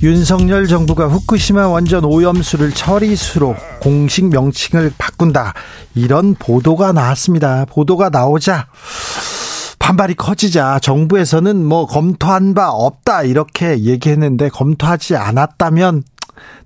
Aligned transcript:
윤석열 0.00 0.68
정부가 0.68 1.08
후쿠시마 1.08 1.66
원전 1.66 2.04
오염수를 2.04 2.70
처리수로 2.70 3.56
공식 3.80 4.26
명칭을 4.26 4.92
바꾼다. 4.96 5.54
이런 5.96 6.36
보도가 6.36 6.92
나왔습니다. 6.92 7.64
보도가 7.64 8.08
나오자 8.08 8.68
반발이 9.80 10.14
커지자 10.14 10.78
정부에서는 10.78 11.64
뭐 11.64 11.86
검토한 11.86 12.54
바 12.54 12.70
없다 12.70 13.24
이렇게 13.24 13.80
얘기했는데 13.80 14.50
검토하지 14.50 15.16
않았다면 15.16 16.04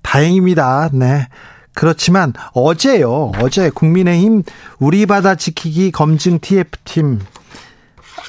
다행입니다. 0.02 0.90
네. 0.92 1.28
그렇지만 1.74 2.34
어제요. 2.52 3.32
어제 3.40 3.70
국민의힘 3.70 4.42
우리 4.78 5.06
바다 5.06 5.36
지키기 5.36 5.90
검증 5.90 6.38
TF팀 6.38 7.20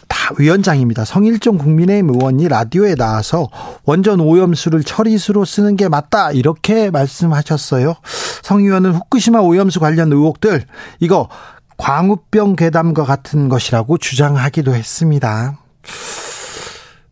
다 0.08 0.34
위원장입니다. 0.38 1.06
성일종 1.06 1.58
국민의힘 1.58 2.10
의원이 2.10 2.48
라디오에 2.48 2.96
나와서 2.96 3.50
원전 3.84 4.20
오염수를 4.20 4.84
처리수로 4.84 5.46
쓰는 5.46 5.76
게 5.76 5.90
맞다 5.90 6.32
이렇게 6.32 6.90
말씀하셨어요. 6.90 7.96
성 8.42 8.60
의원은 8.62 8.94
후쿠시마 8.94 9.40
오염수 9.40 9.80
관련 9.80 10.12
의혹들 10.12 10.64
이거 11.00 11.30
광우병 11.78 12.56
괴담과 12.56 13.04
같은 13.04 13.50
것이라고 13.50 13.98
주장하기도 13.98 14.74
했습니다. 14.74 15.60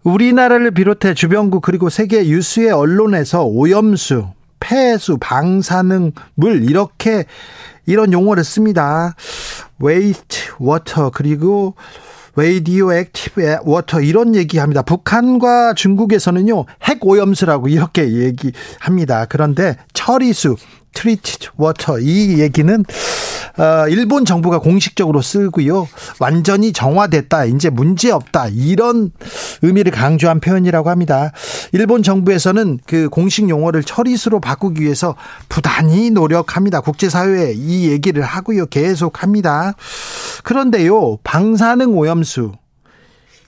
우리나라를 0.03 0.71
비롯해 0.71 1.13
주변국 1.13 1.61
그리고 1.61 1.89
세계 1.89 2.25
유수의 2.27 2.71
언론에서 2.71 3.45
오염수, 3.45 4.27
폐수, 4.59 5.17
방사능 5.19 6.13
물 6.35 6.63
이렇게 6.63 7.25
이런 7.85 8.13
용어를 8.13 8.43
씁니다. 8.43 9.15
waste 9.79 10.53
water 10.59 11.11
그리고 11.11 11.75
radioactive 12.35 13.57
water 13.63 14.01
이런 14.01 14.35
얘기합니다. 14.35 14.81
북한과 14.81 15.73
중국에서는요 15.73 16.65
핵 16.83 17.05
오염수라고 17.05 17.67
이렇게 17.67 18.11
얘기합니다. 18.11 19.25
그런데 19.25 19.75
처리수 19.93 20.55
treated 20.93 21.49
water 21.57 21.99
이 21.99 22.39
얘기는 22.39 22.85
어, 23.57 23.87
일본 23.89 24.23
정부가 24.23 24.59
공식적으로 24.59 25.21
쓰고요. 25.21 25.87
완전히 26.19 26.71
정화됐다. 26.71 27.45
이제 27.45 27.69
문제 27.69 28.09
없다. 28.11 28.47
이런 28.47 29.11
의미를 29.61 29.91
강조한 29.91 30.39
표현이라고 30.39 30.89
합니다. 30.89 31.31
일본 31.73 32.01
정부에서는 32.01 32.79
그 32.85 33.09
공식 33.09 33.49
용어를 33.49 33.83
처리수로 33.83 34.39
바꾸기 34.39 34.81
위해서 34.81 35.15
부단히 35.49 36.11
노력합니다. 36.11 36.81
국제사회에 36.81 37.53
이 37.55 37.89
얘기를 37.89 38.23
하고요. 38.23 38.67
계속 38.67 39.21
합니다. 39.21 39.73
그런데요. 40.43 41.17
방사능 41.23 41.97
오염수 41.97 42.53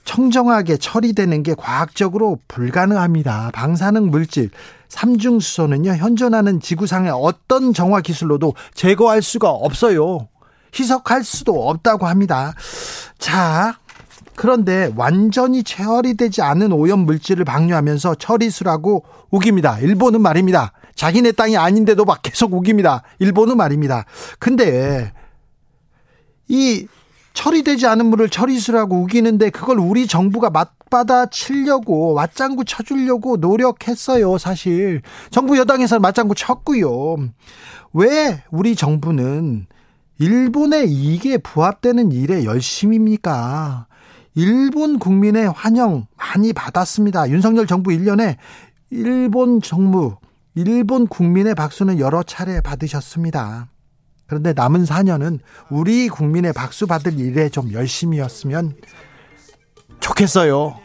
청정하게 0.04 0.76
처리되는 0.76 1.42
게 1.42 1.54
과학적으로 1.56 2.38
불가능합니다. 2.46 3.50
방사능 3.54 4.10
물질 4.10 4.50
삼중수소는요, 4.94 5.96
현존하는 5.96 6.60
지구상의 6.60 7.10
어떤 7.12 7.74
정화 7.74 8.00
기술로도 8.00 8.54
제거할 8.74 9.22
수가 9.22 9.50
없어요. 9.50 10.28
희석할 10.72 11.24
수도 11.24 11.68
없다고 11.68 12.06
합니다. 12.06 12.54
자, 13.18 13.78
그런데 14.36 14.92
완전히 14.96 15.64
처리되지 15.64 16.42
않은 16.42 16.72
오염 16.72 17.00
물질을 17.00 17.44
방류하면서 17.44 18.16
처리수라고 18.16 19.04
우깁니다. 19.30 19.78
일본은 19.80 20.20
말입니다. 20.22 20.72
자기네 20.94 21.32
땅이 21.32 21.56
아닌데도 21.56 22.04
막 22.04 22.22
계속 22.22 22.54
우깁니다. 22.54 23.02
일본은 23.18 23.56
말입니다. 23.56 24.04
근데 24.38 25.12
이 26.46 26.86
처리되지 27.34 27.86
않은 27.86 28.06
물을 28.06 28.30
처리수라고 28.30 29.02
우기는데 29.02 29.50
그걸 29.50 29.78
우리 29.78 30.06
정부가 30.06 30.50
맞받아 30.50 31.26
치려고 31.26 32.14
맞장구 32.14 32.64
쳐주려고 32.64 33.36
노력했어요 33.36 34.38
사실. 34.38 35.02
정부 35.30 35.58
여당에서 35.58 35.98
맞장구 35.98 36.34
쳤고요. 36.36 37.16
왜 37.92 38.42
우리 38.50 38.74
정부는 38.74 39.66
일본의 40.18 40.90
이익에 40.90 41.38
부합되는 41.38 42.12
일에 42.12 42.44
열심입니까? 42.44 43.88
일본 44.36 44.98
국민의 44.98 45.50
환영 45.50 46.06
많이 46.16 46.52
받았습니다. 46.52 47.28
윤석열 47.30 47.66
정부 47.66 47.90
1년에 47.90 48.36
일본 48.90 49.60
정부 49.60 50.16
일본 50.54 51.08
국민의 51.08 51.56
박수는 51.56 51.98
여러 51.98 52.22
차례 52.22 52.60
받으셨습니다 52.60 53.68
그런데 54.26 54.52
남은 54.52 54.84
4년은 54.84 55.40
우리 55.70 56.08
국민의 56.08 56.52
박수 56.52 56.86
받을 56.86 57.18
일에 57.18 57.48
좀 57.48 57.72
열심히였으면 57.72 58.74
좋겠어요. 60.00 60.78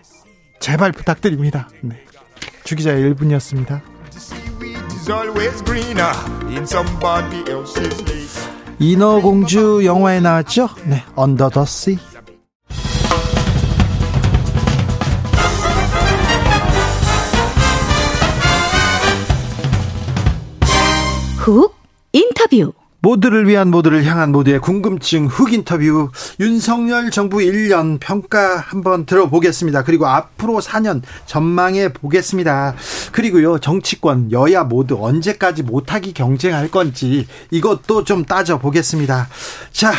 제발 0.60 0.92
부탁드립니다. 0.92 1.70
네. 1.82 2.04
주기자의 2.64 3.14
1분이었습니다. 3.14 3.82
인어공주 8.80 9.82
영화에 9.84 10.20
나왔죠? 10.20 10.70
네, 10.86 11.04
언더 11.16 11.50
더 11.50 11.66
씨. 11.66 11.98
훅 21.38 21.76
인터뷰 22.14 22.74
모두를 23.02 23.48
위한 23.48 23.70
모두를 23.70 24.04
향한 24.06 24.32
모두의 24.32 24.60
궁금증 24.60 25.28
흑 25.28 25.54
인터뷰 25.54 26.10
윤석열 26.40 27.12
정부 27.12 27.38
1년 27.38 27.98
평가 28.00 28.58
한번 28.58 29.06
들어보겠습니다. 29.06 29.84
그리고 29.84 30.08
앞으로 30.08 30.60
4년 30.60 31.02
전망해 31.26 31.94
보겠습니다. 31.94 32.76
그리고요 33.12 33.60
정치권 33.60 34.32
여야 34.32 34.64
모두 34.64 34.98
언제까지 35.00 35.64
못하기 35.64 36.14
경쟁할 36.14 36.70
건지 36.70 37.28
이것도 37.52 38.04
좀 38.04 38.26
따져 38.26 38.60
보겠습니다. 38.60 39.30
자 39.72 39.94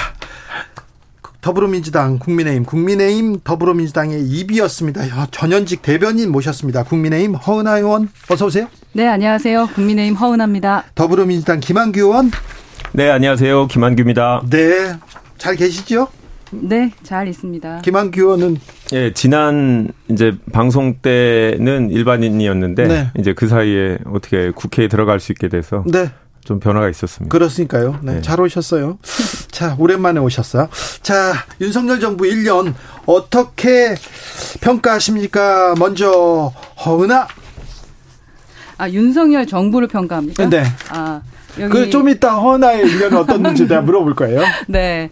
더불어민주당, 1.40 2.18
국민의힘, 2.18 2.64
국민의힘, 2.64 3.40
더불어민주당의 3.42 4.22
입이었습니다. 4.28 5.28
전현직 5.30 5.80
대변인 5.80 6.30
모셨습니다. 6.30 6.82
국민의힘 6.84 7.34
허은하 7.34 7.78
의원 7.78 8.10
어서 8.28 8.44
오세요. 8.44 8.68
네, 8.92 9.08
안녕하세요. 9.08 9.68
국민의힘 9.74 10.16
허은하입니다. 10.16 10.84
더불어민주당 10.94 11.60
김한규 11.60 12.00
의원 12.00 12.30
네, 12.92 13.08
안녕하세요. 13.08 13.68
김한규입니다. 13.68 14.42
네. 14.50 14.94
잘 15.38 15.54
계시죠? 15.54 16.08
네, 16.50 16.90
잘 17.04 17.28
있습니다. 17.28 17.82
김한규 17.82 18.20
의원은 18.20 18.56
예, 18.92 19.12
지난 19.12 19.92
이제 20.08 20.32
방송 20.52 20.96
때는 20.96 21.90
일반인이었는데 21.90 22.88
네. 22.88 23.10
이제 23.18 23.32
그 23.32 23.46
사이에 23.46 23.98
어떻게 24.06 24.50
국회에 24.50 24.88
들어갈 24.88 25.20
수 25.20 25.30
있게 25.30 25.48
돼서 25.48 25.84
네. 25.86 26.10
좀 26.44 26.58
변화가 26.58 26.88
있었습니다. 26.90 27.30
그렇으니까요. 27.32 28.00
네, 28.02 28.14
네. 28.14 28.22
잘 28.22 28.40
오셨어요. 28.40 28.98
자, 29.52 29.76
오랜만에 29.78 30.18
오셨어요. 30.18 30.68
자, 31.02 31.34
윤석열 31.60 32.00
정부 32.00 32.24
1년 32.24 32.74
어떻게 33.06 33.94
평가하십니까? 34.60 35.76
먼저 35.78 36.52
허은아. 36.84 37.28
아, 38.78 38.90
윤석열 38.90 39.46
정부를 39.46 39.86
평가합니까? 39.86 40.48
네. 40.48 40.64
아, 40.88 41.20
그 41.56 41.90
좀 41.90 42.08
이따 42.08 42.34
허나의 42.34 42.84
1년은 42.84 43.16
어떻는지 43.18 43.66
내가 43.66 43.80
물어볼 43.82 44.14
거예요. 44.14 44.40
네. 44.68 45.10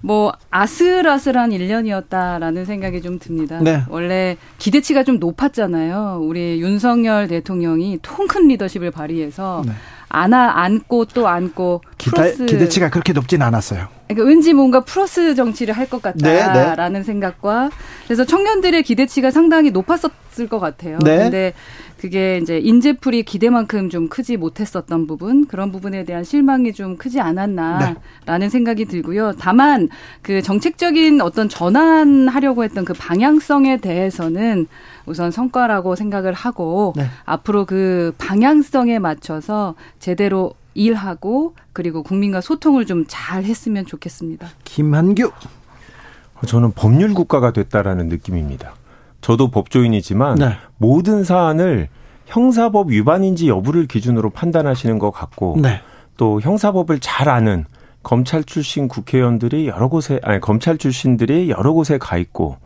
뭐 0.00 0.32
아슬아슬한 0.50 1.50
1년이었다라는 1.50 2.64
생각이 2.64 3.02
좀 3.02 3.18
듭니다. 3.18 3.58
네. 3.60 3.82
원래 3.88 4.36
기대치가 4.58 5.02
좀 5.04 5.18
높았잖아요. 5.18 6.20
우리 6.22 6.60
윤석열 6.60 7.26
대통령이 7.28 7.98
통큰 8.02 8.48
리더십을 8.48 8.90
발휘해서 8.90 9.62
네. 9.66 9.72
안아 10.08 10.60
안고 10.60 11.06
또 11.06 11.26
안고 11.28 11.82
기대, 11.98 12.34
기대치가 12.34 12.90
그렇게 12.90 13.12
높진 13.12 13.42
않았어요. 13.42 13.88
그러니까 14.08 14.28
왠지 14.28 14.52
뭔가 14.52 14.80
플러스 14.84 15.34
정치를 15.34 15.74
할 15.76 15.86
것 15.86 16.02
같다라는 16.02 16.92
네, 16.92 16.98
네. 16.98 17.04
생각과 17.04 17.70
그래서 18.06 18.24
청년들의 18.24 18.82
기대치가 18.82 19.30
상당히 19.30 19.70
높았었을 19.70 20.48
것 20.48 20.58
같아요. 20.58 20.98
네. 21.04 21.18
근데 21.18 21.52
그게 21.98 22.38
이제 22.38 22.58
인재풀이 22.58 23.22
기대만큼 23.22 23.88
좀 23.88 24.08
크지 24.08 24.36
못했었던 24.36 25.06
부분 25.06 25.46
그런 25.46 25.70
부분에 25.70 26.04
대한 26.04 26.24
실망이 26.24 26.72
좀 26.72 26.96
크지 26.96 27.20
않았나라는 27.20 27.96
네. 28.40 28.48
생각이 28.48 28.86
들고요. 28.86 29.34
다만 29.38 29.88
그 30.22 30.42
정책적인 30.42 31.20
어떤 31.20 31.48
전환하려고 31.48 32.64
했던 32.64 32.84
그 32.84 32.92
방향성에 32.94 33.76
대해서는 33.78 34.66
우선 35.06 35.30
성과라고 35.30 35.94
생각을 35.94 36.32
하고 36.32 36.92
네. 36.96 37.06
앞으로 37.24 37.64
그 37.64 38.12
방향성에 38.18 38.98
맞춰서 38.98 39.76
제대로 40.00 40.52
일하고 40.76 41.54
그리고 41.72 42.02
국민과 42.02 42.40
소통을 42.40 42.86
좀 42.86 43.04
잘 43.08 43.44
했으면 43.44 43.86
좋겠습니다. 43.86 44.48
김한규 44.64 45.30
저는 46.46 46.72
법률 46.72 47.14
국가가 47.14 47.52
됐다라는 47.52 48.08
느낌입니다. 48.08 48.74
저도 49.20 49.50
법조인이지만 49.50 50.36
네. 50.36 50.56
모든 50.76 51.24
사안을 51.24 51.88
형사법 52.26 52.90
위반인지 52.90 53.48
여부를 53.48 53.86
기준으로 53.86 54.30
판단하시는 54.30 54.98
것 54.98 55.10
같고 55.10 55.56
네. 55.60 55.80
또 56.16 56.40
형사법을 56.40 56.98
잘 57.00 57.28
아는 57.28 57.64
검찰 58.02 58.44
출신 58.44 58.88
국회의원들이 58.88 59.66
여러 59.66 59.88
곳에 59.88 60.20
아니 60.22 60.40
검찰 60.40 60.78
출신들이 60.78 61.50
여러 61.50 61.72
곳에 61.72 61.98
가 61.98 62.16
있고 62.18 62.56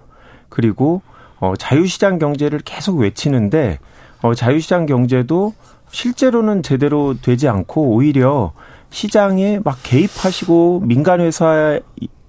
그리고 0.49 1.03
어 1.39 1.55
자유시장 1.57 2.19
경제를 2.19 2.61
계속 2.65 2.99
외치는데 2.99 3.79
어 4.23 4.35
자유시장 4.35 4.87
경제도 4.87 5.55
실제로는 5.91 6.63
제대로 6.63 7.15
되지 7.21 7.49
않고 7.49 7.95
오히려 7.95 8.53
시장에 8.91 9.61
막 9.65 9.79
개입하시고 9.83 10.83
민간 10.85 11.21
회사 11.21 11.79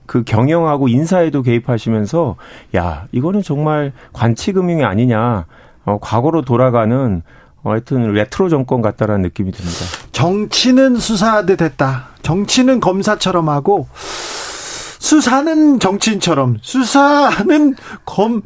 그 0.06 0.24
경영하고 0.24 0.88
인사에도 0.90 1.42
개입하시면서 1.42 2.36
야 2.76 3.06
이거는 3.12 3.42
정말 3.42 3.94
관치금융이 4.14 4.84
아니냐 4.84 5.46
어, 5.86 5.98
과거로 6.02 6.42
돌아가는 6.42 7.22
어, 7.64 7.72
하여튼 7.72 8.12
레트로 8.14 8.50
정권 8.50 8.82
같다라는 8.82 9.22
느낌이 9.22 9.52
듭니다. 9.52 9.86
정치는 10.12 10.98
수사대 10.98 11.56
됐다. 11.56 12.10
정치는 12.22 12.80
검사처럼 12.80 13.50
하고 13.50 13.88
수사는 13.94 15.80
정치인처럼 15.80 16.58
수사는 16.62 17.76
검 18.06 18.42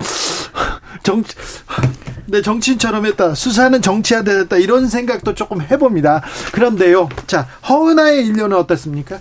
정, 1.03 1.23
네, 2.27 2.41
정치인처럼 2.41 3.05
했다. 3.05 3.35
수사는 3.35 3.81
정치화돼 3.81 4.37
됐다. 4.39 4.57
이런 4.57 4.87
생각도 4.87 5.33
조금 5.33 5.61
해봅니다. 5.61 6.23
그런데요. 6.53 7.09
자, 7.27 7.47
허은아의 7.67 8.25
1년은 8.29 8.53
어떻습니까? 8.53 9.19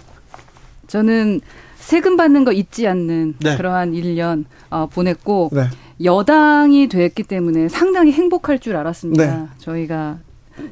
저는 0.87 1.41
세금 1.76 2.17
받는 2.17 2.44
거 2.44 2.53
잊지 2.53 2.87
않는 2.88 3.35
네. 3.41 3.56
그러한 3.56 3.93
1년 3.93 4.44
어, 4.71 4.87
보냈고 4.87 5.50
네. 5.53 5.69
여당이 6.03 6.88
됐기 6.88 7.25
때문에 7.25 7.69
상당히 7.69 8.12
행복할 8.12 8.59
줄 8.59 8.76
알았습니다. 8.76 9.26
네. 9.26 9.47
저희가 9.59 10.19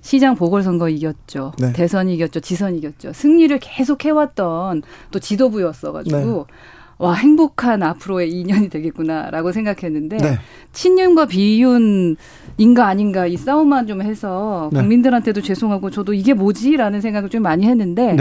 시장 0.01 0.35
보궐선거 0.35 0.89
이겼죠. 0.89 1.53
네. 1.59 1.73
대선 1.73 2.09
이겼죠. 2.09 2.41
지선 2.41 2.77
이겼죠. 2.77 3.13
승리를 3.13 3.59
계속 3.61 4.05
해왔던 4.05 4.83
또 5.11 5.19
지도부였어가지고 5.19 6.47
네. 6.49 6.55
와 6.99 7.15
행복한 7.15 7.83
앞으로의 7.83 8.33
2년이 8.33 8.71
되겠구나라고 8.71 9.53
생각했는데 9.53 10.17
네. 10.19 10.39
친윤과 10.73 11.27
비윤인가 11.27 12.87
아닌가 12.87 13.27
이 13.27 13.37
싸움만 13.37 13.87
좀 13.87 14.03
해서 14.03 14.71
국민들한테도 14.73 15.41
죄송하고 15.41 15.91
저도 15.91 16.15
이게 16.15 16.35
뭐지라는 16.35 17.01
생각을 17.01 17.29
좀 17.29 17.43
많이 17.43 17.67
했는데 17.67 18.17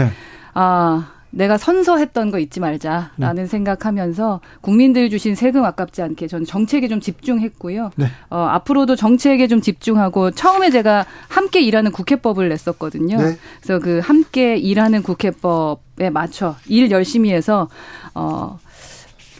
아 0.54 1.12
내가 1.32 1.56
선서했던 1.56 2.30
거 2.30 2.38
잊지 2.38 2.60
말자라는 2.60 3.42
네. 3.42 3.46
생각하면서 3.46 4.40
국민들 4.60 5.08
주신 5.10 5.34
세금 5.34 5.64
아깝지 5.64 6.02
않게 6.02 6.26
저는 6.28 6.46
정책에 6.46 6.88
좀 6.88 7.00
집중했고요. 7.00 7.90
네. 7.96 8.06
어, 8.30 8.38
앞으로도 8.38 8.96
정책에 8.96 9.48
좀 9.48 9.60
집중하고 9.60 10.30
처음에 10.30 10.70
제가 10.70 11.06
함께 11.28 11.62
일하는 11.62 11.90
국회법을 11.90 12.50
냈었거든요. 12.50 13.16
네. 13.16 13.38
그래서 13.60 13.82
그 13.82 14.00
함께 14.00 14.56
일하는 14.56 15.02
국회법에 15.02 16.10
맞춰 16.10 16.56
일 16.66 16.90
열심히 16.90 17.32
해서 17.32 17.68
어, 18.14 18.58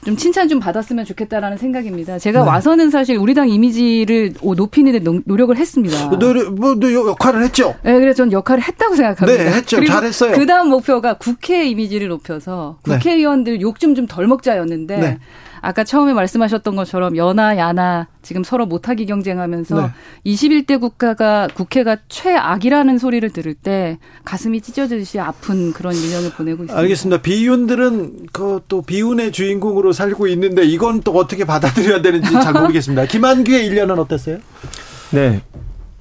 좀 0.05 0.17
칭찬 0.17 0.49
좀 0.49 0.59
받았으면 0.59 1.05
좋겠다라는 1.05 1.59
생각입니다. 1.59 2.19
제가 2.19 2.43
네. 2.43 2.49
와서는 2.49 2.91
사실 2.91 3.17
우리 3.17 3.35
당 3.35 3.49
이미지를 3.49 4.33
높이는 4.43 4.93
데 4.93 5.01
노력을 5.25 5.57
했습니다. 5.57 6.11
노력, 6.19 6.55
뭐, 6.55 6.75
역할을 6.83 7.43
했죠? 7.45 7.75
네, 7.85 7.99
그래서 8.01 8.17
저는 8.19 8.33
역할을 8.33 8.63
했다고 8.65 8.97
생각합니다. 8.97 9.45
네, 9.45 9.51
했죠. 9.51 9.85
잘했어요. 9.85 10.33
그 10.33 10.47
다음 10.47 10.71
목표가 10.71 11.15
국회 11.15 11.65
이미지를 11.67 12.09
높여서 12.09 12.79
네. 12.87 12.95
국회의원들 12.95 13.61
욕 13.61 13.79
좀 13.79 13.95
좀 13.95 14.07
덜 14.07 14.27
먹자였는데 14.27 14.97
네. 14.97 15.19
아까 15.63 15.85
처음에 15.85 16.13
말씀하셨던 16.13 16.77
것처럼 16.77 17.17
연하 17.17 17.57
야나 17.57 18.09
지금 18.21 18.45
서로 18.45 18.67
못하기 18.67 19.07
경쟁하면서 19.07 19.81
네. 19.81 19.89
21대 20.27 20.79
국가가 20.81 21.49
국회가 21.55 21.97
최악이라는 22.09 22.99
소리를 22.99 23.29
들을 23.31 23.55
때 23.55 23.99
가슴이 24.25 24.61
찢어지듯이 24.61 25.19
아픈 25.21 25.73
그런 25.73 25.95
1년을 25.95 26.35
보내고 26.35 26.65
있습니다. 26.65 26.77
알겠습니다. 26.77 27.23
비윤들은 27.23 28.27
그 28.33 28.53
또 28.69 28.83
비운의 28.83 29.33
주인공으로 29.33 29.93
살고 29.93 30.27
있는데 30.29 30.65
이건 30.65 31.01
또 31.03 31.13
어떻게 31.13 31.45
받아들여야 31.45 32.03
되는지 32.03 32.31
잘 32.33 32.53
모르겠습니다. 32.53 33.07
김한규의 33.07 33.69
1년은 33.71 33.99
어땠어요? 33.99 34.39
네. 35.11 35.43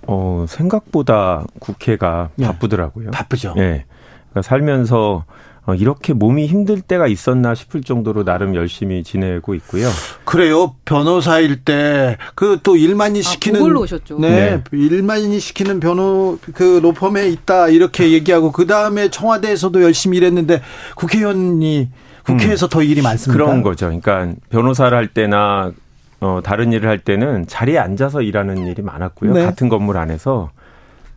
어, 0.07 0.45
생각보다 0.47 1.43
국회가 1.59 2.29
네. 2.35 2.45
바쁘더라고요. 2.47 3.11
바쁘죠. 3.11 3.53
네. 3.55 3.85
그러니까 4.29 4.41
살면서 4.41 5.25
어, 5.67 5.75
이렇게 5.75 6.13
몸이 6.13 6.47
힘들 6.47 6.81
때가 6.81 7.05
있었나 7.07 7.53
싶을 7.53 7.81
정도로 7.83 8.23
나름 8.23 8.55
열심히 8.55 9.03
지내고 9.03 9.53
있고요. 9.55 9.87
그래요. 10.25 10.75
변호사일 10.85 11.63
때 11.63 12.17
그 12.35 12.57
또 12.63 12.75
일만이 12.75 13.19
아, 13.19 13.21
시키는 13.21 13.61
아, 13.61 13.79
오셨죠. 13.79 14.19
네, 14.19 14.29
네. 14.57 14.63
일만이 14.71 15.39
시키는 15.39 15.79
변호 15.79 16.37
그 16.53 16.79
로펌에 16.81 17.27
있다 17.29 17.69
이렇게 17.69 18.11
얘기하고 18.11 18.51
그 18.51 18.65
다음에 18.65 19.09
청와대에서도 19.09 19.81
열심히 19.83 20.17
일했는데 20.17 20.61
국회의원이 20.95 21.89
국회에서 22.23 22.67
음, 22.67 22.69
더 22.69 22.81
일이 22.83 23.01
많습니다. 23.01 23.43
그런 23.43 23.61
거죠. 23.61 23.85
그러니까 23.87 24.33
변호사를 24.49 24.95
할 24.97 25.07
때나 25.07 25.71
어, 26.19 26.39
다른 26.43 26.71
일을 26.71 26.87
할 26.89 26.99
때는 26.99 27.47
자리에 27.47 27.77
앉아서 27.79 28.21
일하는 28.21 28.67
일이 28.67 28.81
많았고요. 28.81 29.33
네. 29.33 29.43
같은 29.45 29.69
건물 29.69 29.97
안에서 29.97 30.51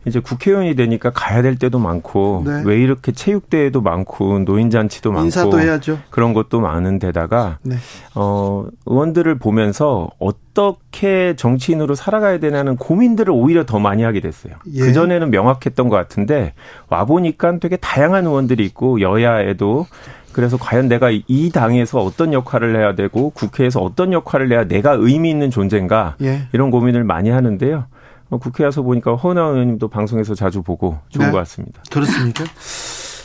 이제 0.05 0.19
국회의원이 0.19 0.75
되니까 0.75 1.09
가야 1.09 1.41
될 1.41 1.57
때도 1.57 1.79
많고 1.79 2.43
네. 2.45 2.61
왜 2.65 2.79
이렇게 2.79 3.11
체육대회도 3.11 3.81
많고 3.81 4.39
노인잔치도 4.39 5.11
많고 5.11 5.25
인사도 5.25 5.59
해야죠. 5.59 5.99
그런 6.09 6.33
것도 6.33 6.59
많은 6.59 6.99
데다가 6.99 7.57
네. 7.63 7.75
어 8.13 8.65
의원들을 8.85 9.39
보면서 9.39 10.09
어떻게 10.19 11.35
정치인으로 11.35 11.95
살아가야 11.95 12.39
되냐는 12.39 12.77
고민들을 12.77 13.31
오히려 13.31 13.65
더 13.65 13.79
많이 13.79 14.03
하게 14.03 14.21
됐어요. 14.21 14.53
예. 14.73 14.79
그 14.79 14.93
전에는 14.93 15.31
명확했던 15.31 15.89
것 15.89 15.95
같은데 15.95 16.53
와 16.87 17.05
보니까 17.05 17.57
되게 17.59 17.75
다양한 17.75 18.25
의원들이 18.25 18.63
있고 18.65 19.01
여야에도 19.01 19.87
그래서 20.35 20.57
과연 20.57 20.89
내가 20.89 21.11
이 21.11 21.49
당에서 21.49 21.99
어떤 21.99 22.33
역할을 22.33 22.75
해야 22.75 22.93
되고 22.93 23.29
국회에서 23.29 23.81
어떤 23.81 24.11
역할을 24.11 24.51
해야 24.51 24.65
내가 24.65 24.91
의미 24.91 25.29
있는 25.29 25.49
존재인가 25.49 26.15
예. 26.21 26.47
이런 26.51 26.71
고민을 26.71 27.05
많이 27.05 27.29
하는데요. 27.29 27.85
어, 28.29 28.37
국회 28.37 28.63
와서 28.63 28.81
보니까 28.81 29.15
허은하 29.15 29.41
의원님도 29.49 29.87
방송에서 29.87 30.35
자주 30.35 30.61
보고 30.61 30.97
좋은 31.09 31.27
네. 31.27 31.31
것 31.31 31.37
같습니다. 31.39 31.81
그렇습니까? 31.91 32.43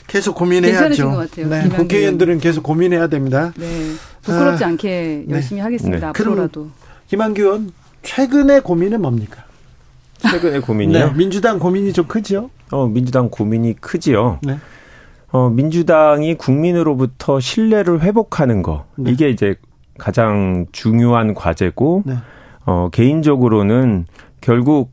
계속 0.06 0.34
고민해야죠. 0.34 1.24
네, 1.48 1.68
국회의원들은 1.68 2.40
계속 2.40 2.62
고민해야 2.64 3.06
됩니다. 3.06 3.52
네, 3.56 3.66
부끄럽지 4.22 4.64
아, 4.64 4.68
않게 4.68 5.24
네. 5.28 5.34
열심히 5.34 5.60
네. 5.60 5.62
하겠습니다. 5.62 6.08
앞으로라도. 6.08 6.68
김한규 7.06 7.42
의원 7.42 7.70
최근의 8.02 8.62
고민은 8.62 9.00
뭡니까? 9.00 9.44
최근의 10.18 10.62
고민이요? 10.62 11.06
네, 11.06 11.14
민주당 11.14 11.58
고민이 11.58 11.92
좀 11.92 12.06
크죠? 12.06 12.50
어, 12.72 12.86
민주당 12.86 13.30
고민이 13.30 13.74
크지요. 13.74 14.40
네. 14.42 14.58
어, 15.32 15.48
민주당이 15.48 16.34
국민으로부터 16.34 17.38
신뢰를 17.38 18.02
회복하는 18.02 18.62
거 18.62 18.86
네. 18.96 19.12
이게 19.12 19.30
이제 19.30 19.54
가장 19.96 20.66
중요한 20.72 21.34
과제고 21.34 22.02
네. 22.04 22.16
어, 22.66 22.88
개인적으로는 22.92 24.06
결국 24.40 24.92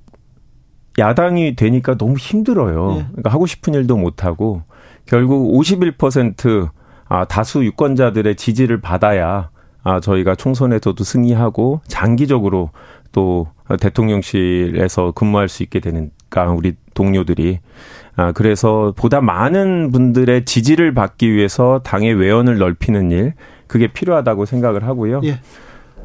야당이 0.97 1.55
되니까 1.55 1.95
너무 1.95 2.15
힘들어요. 2.17 2.87
네. 2.87 3.05
그러니까 3.09 3.29
하고 3.31 3.45
싶은 3.45 3.73
일도 3.73 3.97
못 3.97 4.25
하고 4.25 4.63
결국 5.05 5.53
51% 5.53 6.69
아, 7.09 7.25
다수 7.25 7.63
유권자들의 7.63 8.35
지지를 8.35 8.81
받아야 8.81 9.49
아, 9.83 9.99
저희가 9.99 10.35
총선에서도 10.35 11.01
승리하고 11.01 11.81
장기적으로 11.87 12.71
또 13.11 13.47
대통령실에서 13.79 15.11
근무할 15.11 15.47
수 15.47 15.63
있게 15.63 15.79
되니까 15.79 16.51
우리 16.51 16.75
동료들이 16.93 17.59
아, 18.15 18.31
그래서 18.31 18.93
보다 18.97 19.21
많은 19.21 19.91
분들의 19.91 20.45
지지를 20.45 20.93
받기 20.93 21.31
위해서 21.31 21.79
당의 21.83 22.13
외연을 22.15 22.57
넓히는 22.57 23.11
일 23.11 23.33
그게 23.67 23.87
필요하다고 23.87 24.45
생각을 24.45 24.83
하고요. 24.83 25.21
예. 25.23 25.39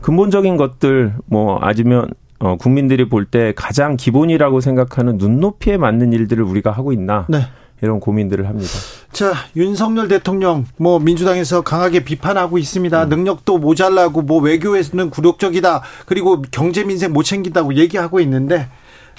근본적인 0.02 0.56
것들 0.56 1.14
뭐 1.26 1.58
아니면 1.58 2.08
어, 2.42 2.56
국민들이 2.56 3.08
볼 3.08 3.24
때 3.24 3.52
가장 3.54 3.96
기본이라고 3.96 4.60
생각하는 4.60 5.16
눈높이에 5.16 5.76
맞는 5.76 6.12
일들을 6.12 6.42
우리가 6.42 6.72
하고 6.72 6.92
있나. 6.92 7.24
네. 7.28 7.46
이런 7.80 7.98
고민들을 7.98 8.46
합니다. 8.48 8.70
자, 9.12 9.32
윤석열 9.56 10.06
대통령 10.08 10.66
뭐 10.76 10.98
민주당에서 11.00 11.62
강하게 11.62 12.04
비판하고 12.04 12.58
있습니다. 12.58 13.04
음. 13.04 13.08
능력도 13.08 13.58
모자라고 13.58 14.22
뭐 14.22 14.40
외교에서는 14.40 15.10
굴욕적이다. 15.10 15.82
그리고 16.06 16.42
경제 16.50 16.84
민생 16.84 17.12
못 17.12 17.22
챙긴다고 17.24 17.74
얘기하고 17.74 18.20
있는데 18.20 18.68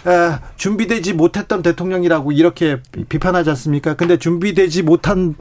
아, 0.06 0.39
준비되지 0.58 1.13
못했던 1.13 1.62
대통령이라고 1.62 2.32
이렇게 2.34 2.77
비판하지 3.10 3.50
않습니까? 3.51 3.96
근데 3.96 4.18
준비되지 4.18 4.84
못한 4.84 5.36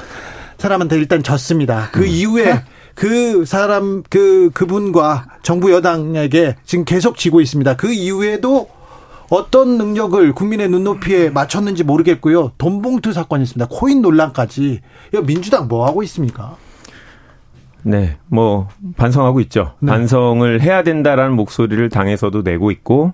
사람한테 0.58 0.96
일단 0.96 1.22
졌습니다. 1.22 1.90
그 1.92 2.00
음. 2.02 2.06
이후에 2.06 2.62
그 2.94 3.44
사람 3.44 4.02
그 4.08 4.50
그분과 4.52 5.26
정부 5.42 5.72
여당에게 5.72 6.56
지금 6.64 6.84
계속 6.84 7.16
지고 7.16 7.40
있습니다. 7.40 7.76
그 7.76 7.92
이후에도 7.92 8.68
어떤 9.30 9.78
능력을 9.78 10.32
국민의 10.34 10.68
눈높이에 10.68 11.30
맞췄는지 11.30 11.84
모르겠고요. 11.84 12.52
돈봉투 12.58 13.12
사건이 13.12 13.44
있습니다. 13.44 13.66
코인 13.70 14.02
논란까지. 14.02 14.80
민주당 15.24 15.68
뭐 15.68 15.86
하고 15.86 16.02
있습니까? 16.02 16.56
네, 17.82 18.18
뭐 18.26 18.68
반성하고 18.96 19.40
있죠. 19.40 19.72
네. 19.80 19.90
반성을 19.90 20.60
해야 20.60 20.82
된다라는 20.82 21.34
목소리를 21.34 21.88
당에서도 21.88 22.42
내고 22.42 22.70
있고 22.70 23.12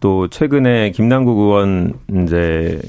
또 0.00 0.28
최근에 0.28 0.90
김남국 0.90 1.38
의원 1.38 1.94
이제 2.24 2.80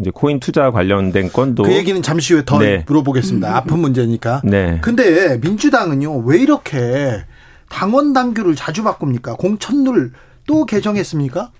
이제 0.00 0.10
코인 0.12 0.40
투자 0.40 0.70
관련된 0.70 1.32
건도 1.32 1.62
그 1.62 1.72
얘기는 1.74 2.00
잠시 2.02 2.34
후에 2.34 2.42
더 2.44 2.58
네. 2.58 2.84
물어보겠습니다. 2.86 3.56
아픈 3.56 3.78
문제니까. 3.78 4.42
네. 4.44 4.78
근데 4.82 5.38
민주당은요 5.38 6.18
왜 6.18 6.38
이렇게 6.38 7.24
당원 7.68 8.12
당규를 8.12 8.54
자주 8.54 8.82
바꿉니까? 8.82 9.34
공천룰 9.36 10.12
또 10.46 10.64
개정했습니까? 10.66 11.50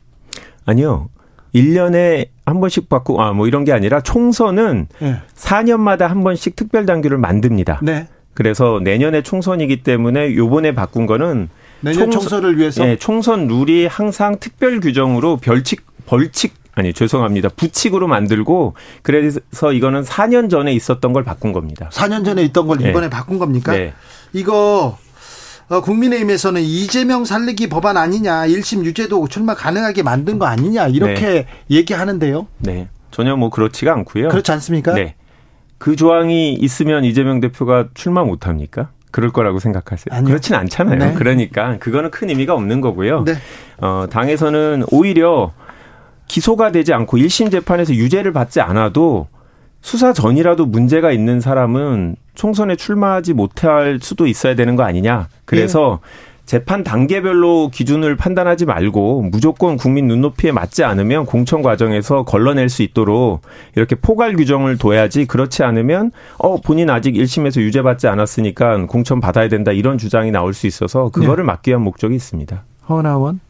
아니요. 0.64 1.08
1년에 1.54 2.28
한 2.44 2.60
번씩 2.60 2.88
바꾸고 2.88 3.22
아 3.22 3.32
뭐 3.32 3.46
이런 3.46 3.64
게 3.64 3.72
아니라 3.72 4.00
총선은 4.02 4.88
네. 5.00 5.16
4년마다 5.34 6.06
한 6.08 6.22
번씩 6.22 6.54
특별 6.56 6.84
당규를 6.86 7.16
만듭니다. 7.18 7.80
네. 7.82 8.06
그래서 8.34 8.80
내년에 8.84 9.22
총선이기 9.22 9.82
때문에 9.82 10.34
요번에 10.36 10.74
바꾼 10.74 11.06
거는 11.06 11.48
내년 11.80 12.10
총선, 12.10 12.44
을 12.44 12.58
위해서 12.58 12.84
네, 12.84 12.96
총선 12.96 13.46
룰이 13.46 13.86
항상 13.86 14.36
특별 14.38 14.80
규정으로 14.80 15.38
별칙 15.38 15.86
벌칙 16.04 16.54
아니 16.76 16.92
죄송합니다. 16.92 17.48
부칙으로 17.56 18.06
만들고 18.06 18.74
그래서 19.02 19.72
이거는 19.72 20.02
4년 20.02 20.50
전에 20.50 20.72
있었던 20.74 21.12
걸 21.14 21.24
바꾼 21.24 21.52
겁니다. 21.52 21.88
4년 21.90 22.24
전에 22.24 22.42
있던 22.44 22.66
걸 22.68 22.80
이번에 22.82 23.06
네. 23.06 23.10
바꾼 23.10 23.38
겁니까? 23.38 23.72
네. 23.72 23.94
이거 24.34 24.98
어, 25.68 25.80
국민의힘에서는 25.80 26.60
이재명 26.60 27.24
살리기 27.24 27.68
법안 27.68 27.96
아니냐, 27.96 28.46
1심 28.46 28.84
유죄도 28.84 29.26
출마 29.26 29.54
가능하게 29.54 30.02
만든 30.04 30.38
거 30.38 30.46
아니냐 30.46 30.86
이렇게 30.88 31.26
네. 31.26 31.46
얘기하는데요. 31.70 32.46
네, 32.58 32.88
전혀 33.10 33.34
뭐 33.34 33.50
그렇지가 33.50 33.92
않고요. 33.92 34.28
그렇지 34.28 34.52
않습니까? 34.52 34.92
네, 34.92 35.16
그 35.78 35.96
조항이 35.96 36.52
있으면 36.52 37.04
이재명 37.04 37.40
대표가 37.40 37.88
출마 37.94 38.22
못 38.22 38.46
합니까? 38.46 38.90
그럴 39.10 39.32
거라고 39.32 39.58
생각하세요? 39.58 40.04
아니요. 40.10 40.26
그렇진 40.28 40.54
않잖아요. 40.54 40.98
네. 40.98 41.14
그러니까 41.14 41.78
그거는 41.78 42.10
큰 42.10 42.28
의미가 42.28 42.52
없는 42.54 42.82
거고요. 42.82 43.24
네. 43.24 43.32
어, 43.78 44.06
당에서는 44.10 44.84
오히려 44.90 45.52
기소가 46.26 46.72
되지 46.72 46.92
않고 46.92 47.18
1심 47.18 47.50
재판에서 47.50 47.94
유죄를 47.94 48.32
받지 48.32 48.60
않아도 48.60 49.28
수사 49.80 50.12
전이라도 50.12 50.66
문제가 50.66 51.12
있는 51.12 51.40
사람은 51.40 52.16
총선에 52.34 52.76
출마하지 52.76 53.34
못할 53.34 53.98
수도 54.02 54.26
있어야 54.26 54.54
되는 54.54 54.74
거 54.74 54.82
아니냐. 54.82 55.28
그래서 55.44 56.00
네. 56.02 56.36
재판 56.46 56.84
단계별로 56.84 57.70
기준을 57.72 58.16
판단하지 58.16 58.66
말고 58.66 59.22
무조건 59.22 59.76
국민 59.76 60.06
눈높이에 60.06 60.52
맞지 60.52 60.84
않으면 60.84 61.26
공천 61.26 61.60
과정에서 61.60 62.24
걸러낼 62.24 62.68
수 62.68 62.82
있도록 62.82 63.42
이렇게 63.74 63.96
포괄 63.96 64.36
규정을 64.36 64.78
둬야지 64.78 65.26
그렇지 65.26 65.64
않으면 65.64 66.12
어 66.38 66.60
본인 66.60 66.88
아직 66.88 67.14
1심에서 67.14 67.60
유죄받지 67.60 68.06
않았으니까 68.06 68.86
공천 68.86 69.20
받아야 69.20 69.48
된다 69.48 69.72
이런 69.72 69.98
주장이 69.98 70.30
나올 70.30 70.54
수 70.54 70.68
있어서 70.68 71.08
그거를 71.10 71.44
네. 71.44 71.46
막기 71.46 71.70
위한 71.70 71.82
목적이 71.82 72.14
있습니다. 72.14 72.62
허나원 72.88 73.40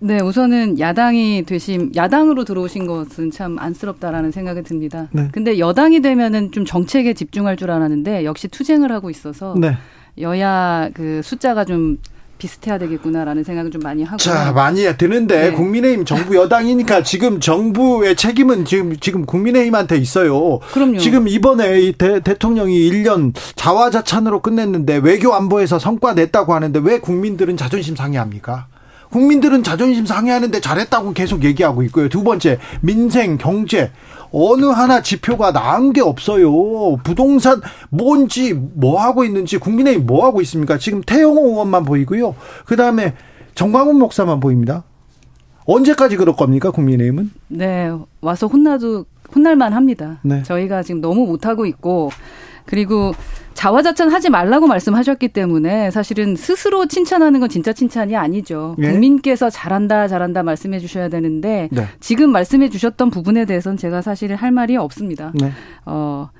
네, 0.00 0.20
우선은 0.20 0.78
야당이 0.78 1.44
되신 1.44 1.92
야당으로 1.94 2.44
들어오신 2.44 2.86
것은 2.86 3.30
참 3.30 3.58
안쓰럽다라는 3.58 4.30
생각이 4.30 4.62
듭니다. 4.62 5.08
네. 5.12 5.28
근데 5.32 5.58
여당이 5.58 6.00
되면은 6.02 6.52
좀 6.52 6.64
정책에 6.64 7.14
집중할 7.14 7.56
줄 7.56 7.70
알았는데 7.70 8.24
역시 8.24 8.48
투쟁을 8.48 8.92
하고 8.92 9.10
있어서 9.10 9.54
네. 9.58 9.76
여야 10.18 10.90
그 10.94 11.20
숫자가 11.22 11.64
좀 11.64 11.98
비슷해야 12.42 12.76
되겠구나라는 12.76 13.44
생각을 13.44 13.70
좀 13.70 13.82
많이 13.82 14.02
하고. 14.02 14.16
자, 14.16 14.50
많이 14.52 14.84
드는데 14.98 15.50
네. 15.50 15.52
국민의힘 15.52 16.04
정부 16.04 16.34
여당이니까 16.34 17.04
지금 17.04 17.38
정부의 17.38 18.16
책임은 18.16 18.64
지금 18.64 18.96
지금 18.96 19.24
국민의힘한테 19.24 19.96
있어요. 19.96 20.58
그럼요. 20.72 20.98
지금 20.98 21.28
이번에 21.28 21.92
대, 21.92 22.18
대통령이 22.18 22.90
1년 22.90 23.32
자화자찬으로 23.54 24.42
끝냈는데 24.42 24.96
외교 24.96 25.32
안보에서 25.34 25.78
성과 25.78 26.14
냈다고 26.14 26.52
하는데 26.52 26.80
왜 26.82 26.98
국민들은 26.98 27.56
자존심 27.56 27.94
상해합니까? 27.94 28.66
국민들은 29.12 29.62
자존심 29.62 30.06
상해하는데 30.06 30.58
잘했다고 30.60 31.12
계속 31.12 31.44
얘기하고 31.44 31.82
있고요. 31.84 32.08
두 32.08 32.24
번째, 32.24 32.58
민생, 32.80 33.36
경제. 33.38 33.92
어느 34.32 34.64
하나 34.64 35.02
지표가 35.02 35.52
나은 35.52 35.92
게 35.92 36.00
없어요. 36.00 36.96
부동산 37.04 37.60
뭔지 37.90 38.54
뭐 38.54 39.00
하고 39.00 39.24
있는지 39.24 39.58
국민의힘 39.58 40.06
뭐 40.06 40.24
하고 40.24 40.40
있습니까? 40.40 40.78
지금 40.78 41.02
태영호 41.02 41.50
의원만 41.50 41.84
보이고요. 41.84 42.34
그 42.64 42.76
다음에 42.76 43.14
정광훈 43.54 43.98
목사만 43.98 44.40
보입니다. 44.40 44.84
언제까지 45.66 46.16
그럴 46.16 46.34
겁니까 46.34 46.70
국민의힘은? 46.70 47.30
네 47.48 47.90
와서 48.22 48.46
혼나도 48.46 49.04
혼날만 49.34 49.74
합니다. 49.74 50.18
네. 50.22 50.42
저희가 50.42 50.82
지금 50.82 51.02
너무 51.02 51.26
못하고 51.26 51.66
있고 51.66 52.10
그리고 52.66 53.12
자화자찬 53.54 54.10
하지 54.10 54.30
말라고 54.30 54.66
말씀하셨기 54.66 55.28
때문에 55.28 55.90
사실은 55.90 56.36
스스로 56.36 56.86
칭찬하는 56.86 57.40
건 57.40 57.48
진짜 57.48 57.72
칭찬이 57.72 58.16
아니죠. 58.16 58.76
예? 58.80 58.90
국민께서 58.90 59.50
잘한다, 59.50 60.08
잘한다 60.08 60.42
말씀해 60.42 60.78
주셔야 60.78 61.08
되는데 61.08 61.68
네. 61.70 61.86
지금 62.00 62.30
말씀해 62.32 62.70
주셨던 62.70 63.10
부분에 63.10 63.44
대해서는 63.44 63.76
제가 63.76 64.02
사실 64.02 64.34
할 64.34 64.50
말이 64.50 64.76
없습니다. 64.76 65.32
네. 65.34 65.52
어, 65.84 66.30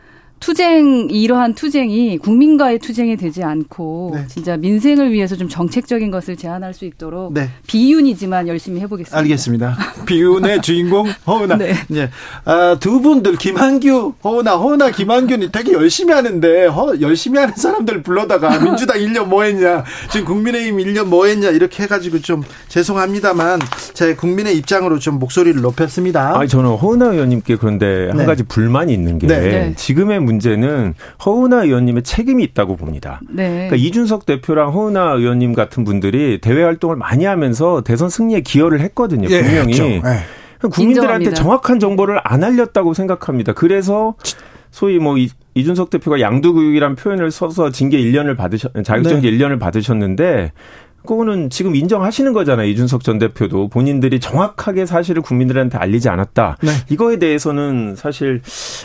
투쟁 0.42 1.08
이러한 1.08 1.54
투쟁이 1.54 2.18
국민과의 2.18 2.80
투쟁이 2.80 3.16
되지 3.16 3.44
않고 3.44 4.10
네. 4.14 4.24
진짜 4.26 4.56
민생을 4.56 5.12
위해서 5.12 5.36
좀 5.36 5.48
정책적인 5.48 6.10
것을 6.10 6.36
제안할 6.36 6.74
수 6.74 6.84
있도록 6.84 7.32
네. 7.32 7.48
비윤이지만 7.68 8.48
열심히 8.48 8.80
해보겠습니다. 8.80 9.16
알겠습니다. 9.16 9.78
비윤의 10.04 10.60
주인공 10.62 11.08
허은아. 11.26 11.56
네. 11.56 11.74
네. 11.88 12.10
아, 12.44 12.76
두 12.80 13.00
분들 13.00 13.36
김한규 13.36 14.14
허은아 14.24 14.56
허은아 14.56 14.90
김한규는 14.90 15.50
되게 15.52 15.72
열심히 15.72 16.12
하는데 16.12 16.66
허, 16.66 17.00
열심히 17.00 17.38
하는 17.38 17.54
사람들 17.54 18.02
불러다가 18.02 18.58
민주당 18.62 18.98
1년 18.98 19.26
뭐했냐 19.26 19.84
지금 20.10 20.26
국민의힘 20.26 20.78
1년 20.78 21.04
뭐했냐 21.04 21.50
이렇게 21.50 21.84
해가지고 21.84 22.20
좀 22.20 22.42
죄송합니다만 22.66 23.60
제 23.94 24.16
국민의 24.16 24.56
입장으로 24.58 24.98
좀 24.98 25.20
목소리를 25.20 25.60
높였습니다. 25.62 26.36
아니 26.36 26.48
저는 26.48 26.70
허은아 26.70 27.12
의원님께 27.12 27.56
그런데 27.56 28.08
한 28.08 28.16
네. 28.16 28.24
가지 28.24 28.42
불만이 28.42 28.92
있는 28.92 29.20
게 29.20 29.28
네. 29.28 29.74
지금의 29.76 30.18
문제는 30.32 30.94
허은하 31.24 31.64
의원님의 31.64 32.02
책임이 32.02 32.42
있다고 32.44 32.76
봅니다. 32.76 33.20
네. 33.28 33.68
그러니까 33.68 33.76
이준석 33.76 34.26
대표랑 34.26 34.72
허은하 34.72 35.12
의원님 35.12 35.54
같은 35.54 35.84
분들이 35.84 36.40
대외 36.40 36.62
활동을 36.62 36.96
많이 36.96 37.24
하면서 37.24 37.82
대선 37.82 38.08
승리에 38.08 38.40
기여를 38.40 38.80
했거든요. 38.80 39.28
예, 39.30 39.42
분명히. 39.42 39.72
그렇죠. 39.72 39.84
네. 39.84 40.00
국민들한테 40.70 41.24
인정합니다. 41.24 41.34
정확한 41.34 41.80
정보를 41.80 42.20
안 42.22 42.44
알렸다고 42.44 42.94
생각합니다. 42.94 43.52
그래서 43.52 44.14
소위 44.70 44.98
뭐 44.98 45.18
이, 45.18 45.28
이준석 45.54 45.90
대표가 45.90 46.20
양두구역이란 46.20 46.96
표현을 46.96 47.30
써서 47.30 47.70
징계 47.70 47.98
1년을 47.98 48.36
받으셨 48.36 48.72
자격정지 48.84 49.30
네. 49.30 49.36
1년을 49.36 49.58
받으셨는데 49.60 50.52
그거는 51.06 51.50
지금 51.50 51.74
인정하시는 51.74 52.32
거잖아요. 52.32 52.68
이준석 52.68 53.04
전 53.04 53.18
대표도 53.18 53.68
본인들이 53.68 54.20
정확하게 54.20 54.86
사실을 54.86 55.22
국민들한테 55.22 55.78
알리지 55.78 56.08
않았다. 56.08 56.58
네. 56.62 56.70
이거에 56.90 57.18
대해서는 57.18 57.94
사실 57.96 58.40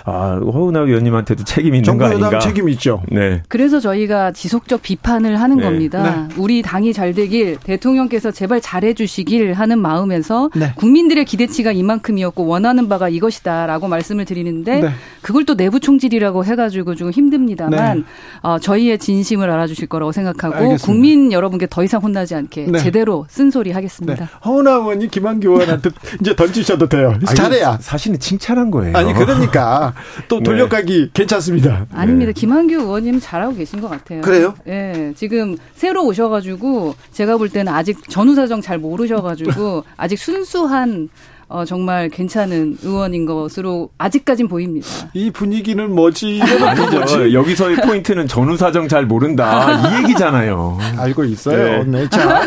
아, 0.05 0.39
허은하 0.41 0.81
의원님한테도 0.81 1.43
책임이 1.43 1.79
있는 1.79 1.97
거 1.97 2.05
아닌가? 2.05 2.39
책임 2.39 2.69
있죠. 2.69 3.03
네. 3.11 3.43
그래서 3.47 3.79
저희가 3.79 4.31
지속적 4.31 4.81
비판을 4.81 5.39
하는 5.39 5.57
네. 5.57 5.63
겁니다. 5.63 6.27
네. 6.27 6.35
우리 6.37 6.61
당이 6.61 6.93
잘 6.93 7.13
되길 7.13 7.57
대통령께서 7.57 8.31
제발 8.31 8.61
잘해 8.61 8.93
주시길 8.93 9.53
하는 9.53 9.79
마음에서 9.79 10.49
네. 10.55 10.73
국민들의 10.75 11.25
기대치가 11.25 11.71
이만큼이었고 11.71 12.45
원하는 12.45 12.89
바가 12.89 13.09
이것이다라고 13.09 13.87
말씀을 13.87 14.25
드리는데 14.25 14.81
네. 14.81 14.89
그걸 15.27 15.43
또 15.43 15.57
내부 15.57 15.81
총질이라고 15.81 16.45
해가지고 16.45 16.95
좀 16.95 17.11
힘듭니다만 17.11 17.97
네. 17.97 18.03
어, 18.43 18.59
저희의 18.59 18.97
진심을 18.97 19.49
알아주실 19.49 19.89
거라고 19.89 20.13
생각하고 20.13 20.55
알겠습니다. 20.55 20.85
국민 20.85 21.33
여러분께 21.33 21.67
더 21.69 21.83
이상 21.83 22.01
혼나지 22.01 22.33
않게 22.33 22.67
네. 22.67 22.79
제대로 22.79 23.25
쓴소리 23.29 23.73
하겠습니다. 23.73 24.23
네. 24.23 24.31
허은하 24.45 24.75
의원이 24.75 25.09
김한규 25.09 25.49
의원한테 25.49 25.89
이제 26.21 26.33
던지셔도 26.33 26.87
돼요. 26.87 27.19
잘해야. 27.35 27.77
사실은 27.81 28.17
칭찬한 28.17 28.71
거예요. 28.71 28.95
아니 28.95 29.13
그러니까 29.13 29.93
또 30.29 30.37
네. 30.37 30.43
돌려가기 30.43 31.01
네. 31.07 31.09
괜찮습니다. 31.11 31.87
아닙니다. 31.91 32.31
김한규 32.31 32.75
의원님 32.75 33.19
잘하고 33.19 33.53
계신 33.53 33.81
것 33.81 33.89
같아요. 33.89 34.21
그래요? 34.21 34.53
예. 34.65 34.71
네. 34.71 35.13
지금 35.13 35.57
새로 35.75 36.05
오셔가지고 36.05 36.95
제가 37.11 37.35
볼 37.35 37.49
때는 37.49 37.73
아직 37.73 37.97
전후 38.09 38.33
사정 38.33 38.61
잘 38.61 38.77
모르셔가지고 38.77 39.83
아직 39.97 40.17
순수한 40.19 41.09
어, 41.49 41.63
정말 41.63 42.09
괜찮은 42.09 42.77
의원인 42.83 43.25
것으로 43.25 43.89
아직까진 43.97 44.49
보입니다. 44.49 44.87
이 45.13 45.31
분위기는 45.31 45.89
뭐지? 45.95 46.41
아니죠. 46.41 47.31
여기서의 47.33 47.77
포인트는 47.77 48.27
전후 48.27 48.57
사정 48.57 48.87
잘 48.89 49.05
모른다. 49.05 49.89
이 49.97 50.03
얘기잖아요. 50.03 50.77
알고 50.97 51.23
있어요. 51.23 51.83
네. 51.85 52.01
네. 52.01 52.09
자, 52.09 52.41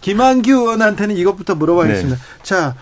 김한규 0.00 0.50
의원한테는 0.52 1.16
이것부터 1.16 1.56
물어봐야겠습니다. 1.56 2.16
네. 2.16 2.22
자, 2.44 2.74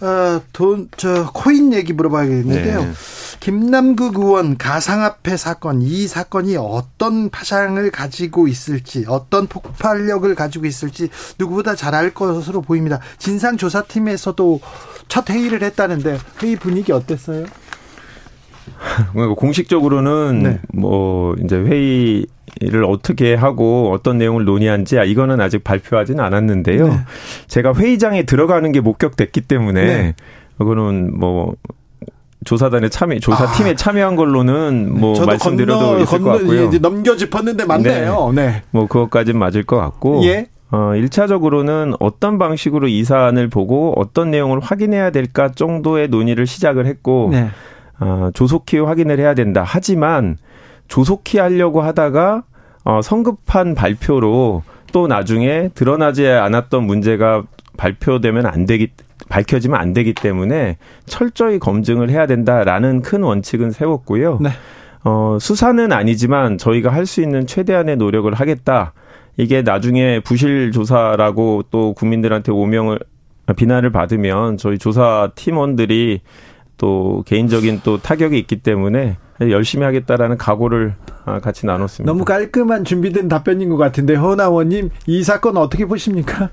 어, 0.00 0.40
돈, 0.52 0.88
저, 0.96 1.30
코인 1.32 1.72
얘기 1.72 1.92
물어봐야겠는데요. 1.92 2.80
네. 2.82 2.92
김남국 3.42 4.20
의원 4.20 4.56
가상화폐 4.56 5.36
사건, 5.36 5.82
이 5.82 6.06
사건이 6.06 6.56
어떤 6.56 7.28
파장을 7.28 7.90
가지고 7.90 8.46
있을지, 8.46 9.04
어떤 9.08 9.48
폭발력을 9.48 10.32
가지고 10.36 10.66
있을지 10.66 11.08
누구보다 11.40 11.74
잘 11.74 11.92
알 11.92 12.14
것으로 12.14 12.62
보입니다. 12.62 13.00
진상조사팀에서도 13.18 14.60
첫 15.08 15.28
회의를 15.28 15.62
했다는데 15.62 16.18
회의 16.40 16.54
분위기 16.54 16.92
어땠어요? 16.92 17.46
공식적으로는 19.36 20.42
네. 20.44 20.60
뭐 20.72 21.34
이제 21.44 21.56
회의를 21.56 22.84
어떻게 22.86 23.34
하고 23.34 23.90
어떤 23.92 24.18
내용을 24.18 24.44
논의한지 24.44 25.00
아, 25.00 25.04
이거는 25.04 25.40
아직 25.40 25.64
발표하지는 25.64 26.22
않았는데요. 26.24 26.88
네. 26.88 27.00
제가 27.48 27.74
회의장에 27.74 28.22
들어가는 28.22 28.70
게 28.70 28.80
목격됐기 28.80 29.40
때문에 29.42 29.84
네. 29.84 30.14
그거는 30.58 31.18
뭐 31.18 31.56
조사단에 32.44 32.88
참여, 32.88 33.18
조사팀에 33.18 33.70
아. 33.70 33.74
참여한 33.74 34.16
걸로는 34.16 34.98
뭐 34.98 35.24
말씀드려도 35.24 35.78
건너, 35.78 36.00
있을 36.00 36.18
건너, 36.18 36.32
것 36.32 36.38
같고요. 36.38 36.70
넘겨 36.80 37.16
짚었는데 37.16 37.64
맞네요. 37.64 38.32
네. 38.34 38.46
네. 38.46 38.62
뭐 38.70 38.86
그것까지는 38.86 39.38
맞을 39.38 39.62
것 39.64 39.76
같고. 39.76 40.24
예. 40.24 40.48
어, 40.70 40.92
1차적으로는 40.94 41.96
어떤 42.00 42.38
방식으로 42.38 42.88
이 42.88 43.04
사안을 43.04 43.48
보고 43.48 43.92
어떤 43.98 44.30
내용을 44.30 44.60
확인해야 44.60 45.10
될까 45.10 45.50
정도의 45.50 46.08
논의를 46.08 46.46
시작을 46.46 46.86
했고, 46.86 47.28
네. 47.30 47.50
어, 48.00 48.30
조속히 48.32 48.78
확인을 48.78 49.18
해야 49.18 49.34
된다. 49.34 49.62
하지만 49.66 50.38
조속히 50.88 51.38
하려고 51.38 51.82
하다가 51.82 52.44
어, 52.84 53.00
성급한 53.02 53.74
발표로 53.74 54.62
또 54.92 55.06
나중에 55.06 55.70
드러나지 55.74 56.26
않았던 56.26 56.84
문제가 56.84 57.44
발표되면 57.76 58.46
안 58.46 58.66
되기 58.66 58.88
밝혀지면 59.32 59.80
안 59.80 59.94
되기 59.94 60.12
때문에 60.12 60.76
철저히 61.06 61.58
검증을 61.58 62.10
해야 62.10 62.26
된다라는 62.26 63.00
큰 63.00 63.22
원칙은 63.22 63.70
세웠고요. 63.70 64.38
네. 64.42 64.50
어, 65.04 65.38
수사는 65.40 65.90
아니지만 65.90 66.58
저희가 66.58 66.92
할 66.92 67.06
수 67.06 67.22
있는 67.22 67.46
최대한의 67.46 67.96
노력을 67.96 68.32
하겠다. 68.32 68.92
이게 69.38 69.62
나중에 69.62 70.20
부실 70.20 70.70
조사라고 70.70 71.64
또 71.70 71.94
국민들한테 71.94 72.52
오명을 72.52 72.98
비난을 73.56 73.90
받으면 73.90 74.58
저희 74.58 74.76
조사 74.78 75.30
팀원들이 75.34 76.20
또 76.76 77.24
개인적인 77.26 77.80
또 77.84 77.96
타격이 77.98 78.38
있기 78.38 78.56
때문에 78.56 79.16
열심히 79.40 79.84
하겠다라는 79.86 80.36
각오를 80.36 80.94
아, 81.24 81.40
같이 81.40 81.64
나눴습니다. 81.64 82.12
너무 82.12 82.24
깔끔한 82.26 82.84
준비된 82.84 83.28
답변인 83.28 83.70
것 83.70 83.78
같은데 83.78 84.14
허나원님 84.14 84.90
이 85.06 85.22
사건 85.22 85.56
어떻게 85.56 85.86
보십니까? 85.86 86.50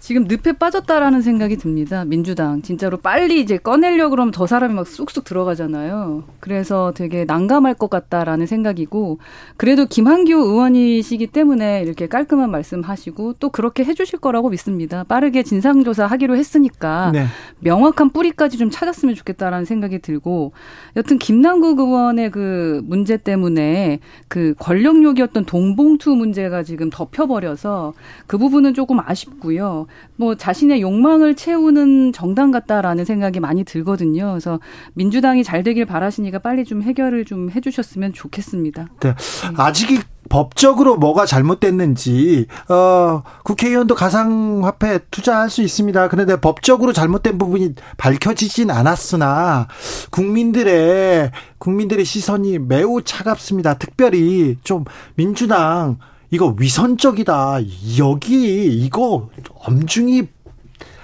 지금 0.00 0.24
늪에 0.28 0.52
빠졌다라는 0.52 1.20
생각이 1.20 1.56
듭니다. 1.56 2.06
민주당 2.06 2.62
진짜로 2.62 2.96
빨리 2.96 3.40
이제 3.40 3.58
꺼내려 3.58 4.08
그러면 4.08 4.32
더 4.32 4.46
사람이 4.46 4.74
막 4.74 4.86
쑥쑥 4.86 5.24
들어가잖아요. 5.24 6.24
그래서 6.40 6.92
되게 6.96 7.26
난감할 7.26 7.74
것 7.74 7.90
같다라는 7.90 8.46
생각이고 8.46 9.18
그래도 9.58 9.84
김한규 9.84 10.32
의원이시기 10.32 11.26
때문에 11.26 11.82
이렇게 11.82 12.08
깔끔한 12.08 12.50
말씀하시고 12.50 13.34
또 13.34 13.50
그렇게 13.50 13.84
해주실 13.84 14.20
거라고 14.20 14.48
믿습니다. 14.48 15.04
빠르게 15.04 15.42
진상조사 15.42 16.06
하기로 16.06 16.34
했으니까 16.34 17.10
네. 17.12 17.26
명확한 17.58 18.10
뿌리까지 18.10 18.56
좀 18.56 18.70
찾았으면 18.70 19.14
좋겠다라는 19.14 19.66
생각이 19.66 19.98
들고 19.98 20.52
여튼 20.96 21.18
김남국 21.18 21.78
의원의 21.78 22.30
그 22.30 22.80
문제 22.84 23.18
때문에 23.18 24.00
그 24.28 24.54
권력욕이었던 24.58 25.44
동봉투 25.44 26.16
문제가 26.16 26.62
지금 26.62 26.88
덮여버려서 26.88 27.92
그 28.26 28.38
부분은 28.38 28.72
조금 28.72 28.98
아쉽고요. 28.98 29.86
뭐 30.16 30.34
자신의 30.34 30.82
욕망을 30.82 31.34
채우는 31.34 32.12
정당 32.12 32.50
같다라는 32.50 33.04
생각이 33.04 33.40
많이 33.40 33.64
들거든요. 33.64 34.30
그래서 34.30 34.60
민주당이 34.94 35.44
잘 35.44 35.62
되길 35.62 35.86
바라시니까 35.86 36.40
빨리 36.40 36.64
좀 36.64 36.82
해결을 36.82 37.24
좀 37.24 37.50
해주셨으면 37.50 38.12
좋겠습니다. 38.12 38.88
네. 39.00 39.14
아직 39.56 40.02
법적으로 40.30 40.96
뭐가 40.96 41.26
잘못됐는지 41.26 42.46
어, 42.68 43.22
국회의원도 43.44 43.94
가상화폐 43.94 45.00
투자할 45.10 45.50
수 45.50 45.60
있습니다. 45.60 46.08
그런데 46.08 46.40
법적으로 46.40 46.92
잘못된 46.92 47.36
부분이 47.36 47.74
밝혀지진 47.98 48.70
않았으나 48.70 49.66
국민들의 50.10 51.32
국민들의 51.58 52.04
시선이 52.04 52.60
매우 52.60 53.02
차갑습니다. 53.02 53.74
특별히 53.74 54.56
좀 54.62 54.84
민주당 55.16 55.98
이거 56.30 56.54
위선적이다. 56.58 57.58
여기 57.98 58.66
이거 58.84 59.28
엄중히 59.54 60.28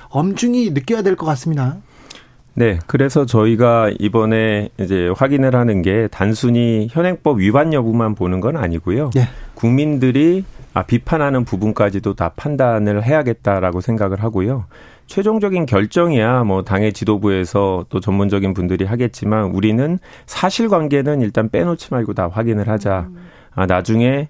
엄중히 0.08 0.70
느껴야 0.70 1.02
될 1.02 1.16
것 1.16 1.26
같습니다. 1.26 1.76
네, 2.54 2.78
그래서 2.86 3.26
저희가 3.26 3.90
이번에 3.98 4.70
이제 4.80 5.12
확인을 5.14 5.54
하는 5.54 5.82
게 5.82 6.08
단순히 6.10 6.88
현행법 6.90 7.38
위반 7.40 7.74
여부만 7.74 8.14
보는 8.14 8.40
건 8.40 8.56
아니고요. 8.56 9.10
네. 9.14 9.28
국민들이 9.54 10.44
아, 10.72 10.82
비판하는 10.82 11.44
부분까지도 11.44 12.14
다 12.14 12.30
판단을 12.36 13.04
해야겠다라고 13.04 13.80
생각을 13.80 14.22
하고요. 14.22 14.64
최종적인 15.06 15.66
결정이야 15.66 16.44
뭐 16.44 16.64
당의 16.64 16.92
지도부에서 16.92 17.84
또 17.88 18.00
전문적인 18.00 18.54
분들이 18.54 18.84
하겠지만 18.84 19.44
우리는 19.46 19.98
사실관계는 20.26 21.20
일단 21.20 21.48
빼놓지 21.50 21.88
말고 21.92 22.14
다 22.14 22.28
확인을 22.32 22.68
하자. 22.68 23.08
아, 23.54 23.66
나중에 23.66 24.28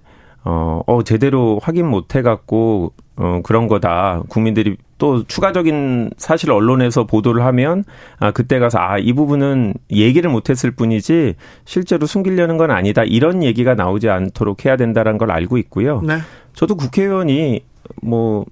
어, 0.49 0.81
어, 0.87 1.03
제대로 1.03 1.59
확인 1.61 1.87
못 1.87 2.15
해갖고, 2.15 2.93
어, 3.17 3.41
그런 3.43 3.67
거다. 3.67 4.23
국민들이 4.29 4.77
또 4.97 5.25
추가적인 5.27 6.11
사실 6.15 6.51
언론에서 6.51 7.05
보도를 7.05 7.43
하면, 7.43 7.83
아, 8.17 8.31
그때 8.31 8.57
가서, 8.57 8.79
아, 8.79 8.97
이 8.97 9.11
부분은 9.11 9.73
얘기를 9.91 10.31
못 10.31 10.49
했을 10.49 10.71
뿐이지, 10.71 11.35
실제로 11.65 12.05
숨기려는 12.07 12.55
건 12.55 12.71
아니다. 12.71 13.03
이런 13.03 13.43
얘기가 13.43 13.75
나오지 13.75 14.07
않도록 14.07 14.63
해야 14.63 14.77
된다는 14.77 15.17
걸 15.17 15.31
알고 15.31 15.57
있고요. 15.57 15.99
네. 16.01 16.19
저도 16.53 16.77
국회의원이, 16.77 17.65
뭐, 18.01 18.45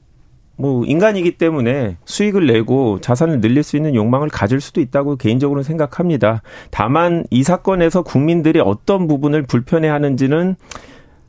뭐 0.58 0.84
인간이기 0.86 1.38
때문에 1.38 1.96
수익을 2.04 2.46
내고 2.46 3.00
자산을 3.00 3.40
늘릴 3.40 3.64
수 3.64 3.78
있는 3.78 3.96
욕망을 3.96 4.28
가질 4.28 4.60
수도 4.60 4.82
있다고 4.82 5.16
개인적으로는 5.16 5.64
생각합니다. 5.64 6.42
다만 6.72 7.26
이 7.30 7.44
사건에서 7.44 8.04
국민들이 8.04 8.60
어떤 8.60 9.08
부분을 9.08 9.44
불편해하는지는 9.44 10.56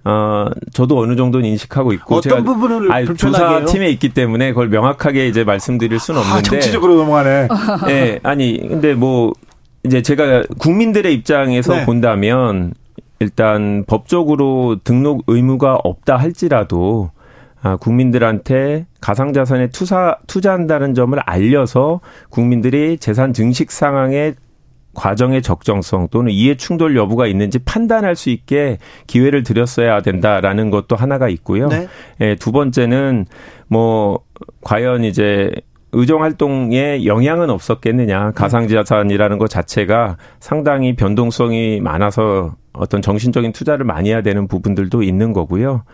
어, 0.09 0.49
저도 0.73 1.01
어느 1.01 1.17
정도는 1.17 1.49
인식하고 1.49 1.93
있고 1.95 2.17
어떤 2.17 2.31
제가 2.31 2.43
부분을 2.45 2.93
아니, 2.93 3.13
조사팀에 3.13 3.91
있기 3.91 4.11
때문에 4.11 4.51
그걸 4.51 4.69
명확하게 4.69 5.27
이제 5.27 5.43
말씀드릴 5.43 5.99
수는 5.99 6.21
아, 6.21 6.23
없는데 6.23 6.39
아, 6.39 6.43
정치적으로 6.43 6.95
넘어가네. 6.95 7.49
예, 7.89 7.93
네, 7.93 8.21
아니 8.23 8.57
근데 8.57 8.95
뭐 8.95 9.33
이제 9.83 10.03
제가 10.03 10.45
국민들의 10.59 11.13
입장에서 11.13 11.75
네. 11.75 11.85
본다면 11.85 12.73
일단 13.19 13.83
법적으로 13.89 14.77
등록 14.85 15.25
의무가 15.27 15.75
없다 15.75 16.17
할지라도 16.17 17.11
아, 17.61 17.75
국민들한테 17.75 18.87
가상자산에 19.01 19.71
투자, 19.71 20.19
투자한다는 20.29 20.95
점을 20.95 21.19
알려서 21.19 21.99
국민들이 22.31 22.97
재산 22.99 23.33
증식 23.33 23.73
상황에 23.73 24.35
과정의 24.97 25.43
적정성 25.43 26.09
또는 26.11 26.33
이해 26.33 26.57
충돌 26.57 26.97
여부가 26.97 27.27
있는지 27.27 27.59
판단할 27.61 28.17
수 28.17 28.31
있게 28.31 28.79
기회를 29.07 29.45
드렸어야 29.45 30.01
된다라는 30.01 30.71
것도 30.71 30.97
하나가 30.97 31.29
있고요. 31.29 31.69
네. 31.69 31.87
예, 32.21 32.35
두 32.35 32.51
번째는 32.51 33.27
뭐 33.69 34.21
과연 34.63 35.05
이제 35.05 35.53
의정 35.93 36.23
활동에 36.23 37.05
영향은 37.05 37.49
없었겠느냐. 37.51 38.33
가상 38.33 38.67
자산이라는 38.69 39.39
것 39.39 39.49
자체가 39.49 40.17
상당히 40.41 40.97
변동성이 40.97 41.81
많아서 41.81 42.57
어떤 42.73 43.01
정신적인 43.01 43.53
투자를 43.53 43.87
많이 43.87 44.11
해야 44.11 44.23
되는 44.23 44.49
부분들도 44.49 45.03
있는 45.03 45.33
거고요. 45.33 45.85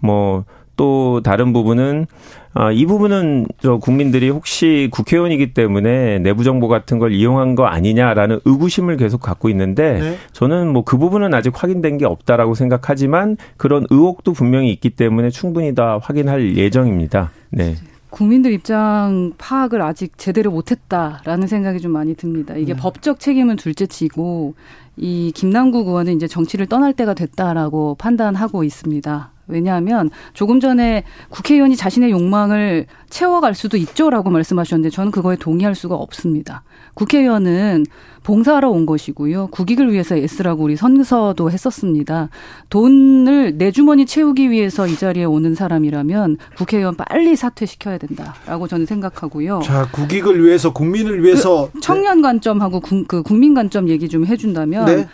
뭐 0.00 0.44
또 0.76 1.20
다른 1.22 1.52
부분은 1.52 2.06
아, 2.54 2.70
이 2.70 2.84
부분은 2.84 3.46
저 3.60 3.78
국민들이 3.78 4.28
혹시 4.28 4.88
국회의원이기 4.92 5.54
때문에 5.54 6.18
내부 6.18 6.44
정보 6.44 6.68
같은 6.68 6.98
걸 6.98 7.12
이용한 7.12 7.54
거 7.54 7.64
아니냐라는 7.64 8.40
의구심을 8.44 8.98
계속 8.98 9.22
갖고 9.22 9.48
있는데 9.48 10.00
네. 10.00 10.16
저는 10.32 10.70
뭐 10.70 10.82
그 10.92 10.98
부분은 10.98 11.32
아직 11.32 11.54
확인된 11.54 11.96
게 11.96 12.04
없다라고 12.04 12.54
생각하지만 12.54 13.38
그런 13.56 13.86
의혹도 13.88 14.34
분명히 14.34 14.70
있기 14.72 14.90
때문에 14.90 15.30
충분히 15.30 15.74
다 15.74 15.98
확인할 16.02 16.56
예정입니다. 16.56 17.30
네. 17.48 17.76
국민들 18.10 18.52
입장 18.52 19.32
파악을 19.38 19.80
아직 19.80 20.18
제대로 20.18 20.50
못했다라는 20.50 21.46
생각이 21.46 21.80
좀 21.80 21.92
많이 21.92 22.14
듭니다. 22.14 22.56
이게 22.56 22.74
네. 22.74 22.78
법적 22.78 23.20
책임은 23.20 23.56
둘째치고 23.56 24.54
이 24.98 25.32
김남국 25.34 25.88
의원은 25.88 26.14
이제 26.16 26.26
정치를 26.26 26.66
떠날 26.66 26.92
때가 26.92 27.14
됐다라고 27.14 27.94
판단하고 27.94 28.62
있습니다. 28.64 29.31
왜냐하면 29.46 30.10
조금 30.34 30.60
전에 30.60 31.04
국회의원이 31.30 31.76
자신의 31.76 32.10
욕망을 32.10 32.86
채워갈 33.10 33.54
수도 33.54 33.76
있죠라고 33.76 34.30
말씀하셨는데 34.30 34.90
저는 34.90 35.10
그거에 35.10 35.36
동의할 35.36 35.74
수가 35.74 35.94
없습니다. 35.94 36.62
국회의원은 36.94 37.84
봉사하러 38.22 38.70
온 38.70 38.86
것이고요. 38.86 39.48
국익을 39.48 39.92
위해서 39.92 40.16
애쓰라고 40.16 40.62
우리 40.64 40.76
선서도 40.76 41.50
했었습니다. 41.50 42.28
돈을 42.70 43.58
내 43.58 43.72
주머니 43.72 44.06
채우기 44.06 44.50
위해서 44.50 44.86
이 44.86 44.94
자리에 44.96 45.24
오는 45.24 45.54
사람이라면 45.54 46.38
국회의원 46.56 46.94
빨리 46.94 47.34
사퇴시켜야 47.34 47.98
된다라고 47.98 48.68
저는 48.68 48.86
생각하고요. 48.86 49.60
자, 49.64 49.88
국익을 49.90 50.44
위해서 50.44 50.72
국민을 50.72 51.24
위해서 51.24 51.70
그 51.72 51.80
청년 51.80 52.22
관점하고 52.22 52.80
구, 52.80 53.04
그 53.06 53.22
국민 53.22 53.54
관점 53.54 53.88
얘기 53.88 54.08
좀 54.08 54.24
해준다면 54.24 54.86
네. 54.86 55.08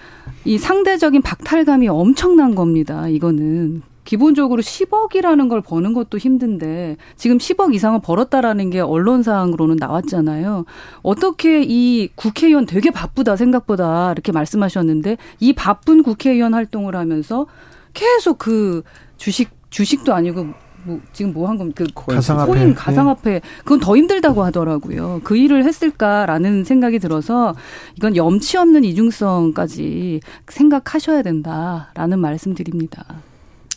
이 0.45 0.59
상대적인 0.59 1.23
박탈감이 1.23 1.89
엄청난 1.89 2.55
겁니다. 2.55 3.09
이거는 3.09 3.83
기본적으로 4.09 4.63
10억이라는 4.63 5.51
걸 5.51 5.61
버는 5.61 5.93
것도 5.93 6.17
힘든데 6.17 6.97
지금 7.17 7.37
10억 7.37 7.75
이상을 7.75 8.01
벌었다라는 8.01 8.71
게 8.71 8.81
언론상으로는 8.81 9.77
나왔잖아요. 9.77 10.65
어떻게 11.03 11.63
이 11.63 12.09
국회의원 12.15 12.65
되게 12.65 12.91
바쁘다 12.91 13.37
생각보다 13.37 14.13
이렇게 14.13 14.33
말씀하셨는데 14.33 15.19
이 15.41 15.53
바쁜 15.53 16.03
국회의원 16.03 16.55
활동을 16.55 16.97
하면서 16.97 17.49
계속 17.93 18.39
그 18.39 18.83
주식 19.19 19.51
주식도 19.69 20.15
아니고 20.15 20.55
뭐 20.85 21.01
지금 21.13 21.35
뭐한 21.35 21.59
겁니까? 21.59 21.85
그 21.95 22.15
가상화폐. 22.15 22.51
코인 22.51 22.75
가상화폐 22.75 23.31
네. 23.31 23.41
그건 23.59 23.79
더 23.79 23.95
힘들다고 23.95 24.43
하더라고요. 24.43 25.21
그 25.23 25.37
일을 25.37 25.67
했을까라는 25.67 26.65
생각이 26.65 26.99
들어서 26.99 27.55
이건 27.97 28.17
염치 28.17 28.57
없는 28.57 28.85
이중성까지 28.85 30.21
생각하셔야 30.47 31.21
된다라는 31.21 32.21
말씀드립니다. 32.21 33.05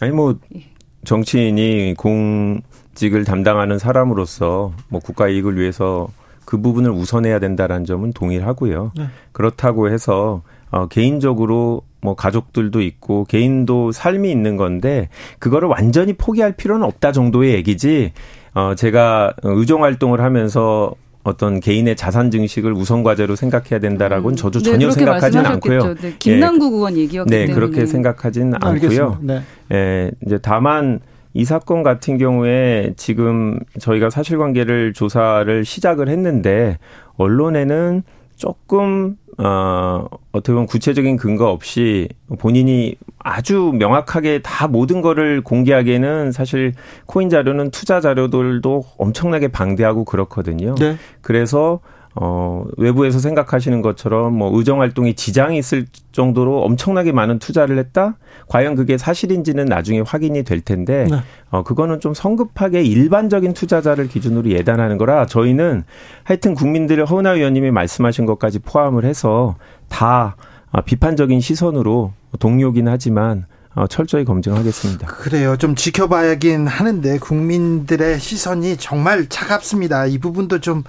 아니 0.01 0.11
뭐 0.11 0.35
예. 0.55 0.63
정치인이 1.05 1.95
공직을 1.97 3.23
담당하는 3.23 3.79
사람으로서 3.79 4.73
뭐 4.89 4.99
국가 4.99 5.29
이익을 5.29 5.57
위해서 5.57 6.09
그 6.43 6.59
부분을 6.59 6.91
우선해야 6.91 7.39
된다라는 7.39 7.85
점은 7.85 8.11
동의하고요. 8.11 8.91
네. 8.97 9.05
그렇다고 9.31 9.89
해서 9.89 10.41
어 10.71 10.87
개인적으로 10.87 11.83
뭐 12.01 12.15
가족들도 12.15 12.81
있고 12.81 13.25
개인도 13.25 13.91
삶이 13.91 14.29
있는 14.29 14.57
건데 14.57 15.09
그거를 15.39 15.69
완전히 15.69 16.13
포기할 16.13 16.53
필요는 16.53 16.85
없다 16.85 17.11
정도의 17.11 17.53
얘기지. 17.53 18.11
어 18.53 18.75
제가 18.75 19.33
의정 19.43 19.83
활동을 19.83 20.21
하면서 20.21 20.93
어떤 21.23 21.59
개인의 21.59 21.95
자산 21.95 22.31
증식을 22.31 22.73
우선 22.73 23.03
과제로 23.03 23.35
생각해야 23.35 23.79
된다라고는 23.79 24.35
저도 24.35 24.59
음. 24.59 24.63
네, 24.63 24.71
전혀 24.71 24.91
생각하지는 24.91 25.45
않고요. 25.45 25.95
네, 25.95 26.15
김남국 26.17 26.73
예, 26.73 26.75
의원 26.75 26.97
얘기였기 26.97 27.29
네, 27.29 27.45
때문에 27.45 27.53
그렇게 27.53 27.85
생각하지는 27.85 28.53
않고요. 28.59 29.19
네. 29.21 29.41
예, 29.71 30.11
이제 30.25 30.39
다만 30.41 30.99
이 31.33 31.45
사건 31.45 31.83
같은 31.83 32.17
경우에 32.17 32.93
지금 32.97 33.59
저희가 33.79 34.09
사실관계를 34.09 34.93
조사를 34.93 35.63
시작을 35.63 36.09
했는데 36.09 36.77
언론에는 37.17 38.03
조금 38.41 39.17
어 39.37 40.07
어떻게 40.31 40.51
보면 40.53 40.65
구체적인 40.65 41.15
근거 41.15 41.51
없이 41.51 42.09
본인이 42.39 42.95
아주 43.19 43.71
명확하게 43.77 44.41
다 44.41 44.67
모든 44.67 45.01
거를 45.01 45.43
공개하기에는 45.43 46.31
사실 46.31 46.73
코인 47.05 47.29
자료는 47.29 47.69
투자 47.69 48.01
자료들도 48.01 48.83
엄청나게 48.97 49.49
방대하고 49.49 50.05
그렇거든요. 50.05 50.73
네. 50.73 50.97
그래서 51.21 51.81
어, 52.15 52.65
외부에서 52.77 53.19
생각하시는 53.19 53.81
것처럼 53.81 54.33
뭐 54.33 54.57
의정 54.57 54.81
활동에 54.81 55.13
지장이 55.13 55.57
있을 55.57 55.85
정도로 56.11 56.61
엄청나게 56.63 57.11
많은 57.11 57.39
투자를 57.39 57.77
했다? 57.77 58.17
과연 58.47 58.75
그게 58.75 58.97
사실인지는 58.97 59.65
나중에 59.65 60.01
확인이 60.01 60.43
될 60.43 60.59
텐데, 60.59 61.07
네. 61.09 61.17
어, 61.51 61.63
그거는 61.63 62.01
좀 62.01 62.13
성급하게 62.13 62.83
일반적인 62.83 63.53
투자자를 63.53 64.07
기준으로 64.09 64.49
예단하는 64.49 64.97
거라 64.97 65.25
저희는 65.25 65.83
하여튼 66.23 66.53
국민들의 66.53 67.05
허은하 67.05 67.35
의원님이 67.35 67.71
말씀하신 67.71 68.25
것까지 68.25 68.59
포함을 68.59 69.05
해서 69.05 69.55
다 69.87 70.35
아, 70.71 70.81
비판적인 70.81 71.39
시선으로 71.39 72.13
동료긴 72.39 72.87
하지만 72.87 73.45
어, 73.45 73.60
철저히 73.89 74.25
검증하겠습니다. 74.25 75.07
그래요. 75.07 75.55
좀 75.57 75.75
지켜봐야긴 75.75 76.67
하는데 76.67 77.19
국민들의 77.19 78.19
시선이 78.19 78.77
정말 78.77 79.27
차갑습니다. 79.29 80.07
이 80.07 80.17
부분도 80.17 80.59
좀 80.59 80.83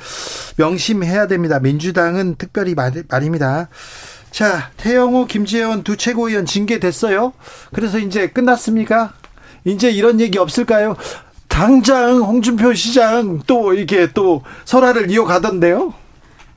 명심해야 0.57 1.29
됩니다. 1.29 1.61
민주당은 1.61 2.37
특별히 2.37 2.75
말, 2.75 2.93
말입니다. 3.09 3.69
자, 4.31 4.71
태영호, 4.79 5.27
김재원 5.27 5.85
두 5.85 5.97
최고위원 5.97 6.47
징계됐어요. 6.47 7.33
그래서 7.73 7.99
이제 7.99 8.29
끝났습니까? 8.29 9.13
이제 9.65 9.91
이런 9.91 10.21
얘기 10.21 10.39
없을까요? 10.39 10.97
당장 11.49 12.23
홍준표 12.23 12.73
시장 12.73 13.43
또 13.47 13.75
이게 13.75 14.11
또 14.13 14.43
설화를 14.65 15.11
이어가던데요. 15.11 15.93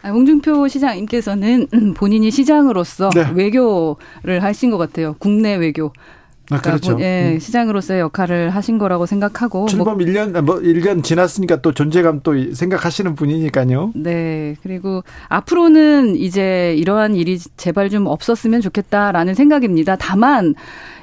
아, 0.06 0.10
홍준표 0.10 0.68
시장님께서는 0.68 1.68
본인이 1.98 2.30
시장으로서 2.30 3.10
네. 3.16 3.28
외교를 3.34 4.44
하신 4.44 4.70
것 4.70 4.78
같아요. 4.78 5.16
국내 5.18 5.56
외교. 5.56 5.92
아, 6.52 6.62
그렇죠. 6.62 6.92
뭐, 6.92 7.02
예, 7.02 7.34
음. 7.34 7.40
시장으로서의 7.40 8.02
역할을 8.02 8.52
하신 8.52 8.78
거라고 8.78 9.08
생각하고. 9.08 9.66
출범 9.66 9.98
뭐, 9.98 10.06
1년, 10.06 10.40
뭐 10.42 10.58
1년 10.58 11.04
지났으니까 11.04 11.64
또 11.64 11.74
존재감 11.74 12.20
또 12.22 12.54
생각하시는 12.54 13.16
분이니까요. 13.16 13.94
네. 13.96 14.56
그리고 14.62 15.04
앞으로는 15.28 16.16
이제 16.18 16.76
이러한 16.78 17.16
일이 17.16 17.40
제발 17.58 17.90
좀 17.90 18.06
없었으면 18.06 18.62
좋겠다라는 18.62 19.34
생각입니다. 19.34 19.96
다만, 19.96 20.54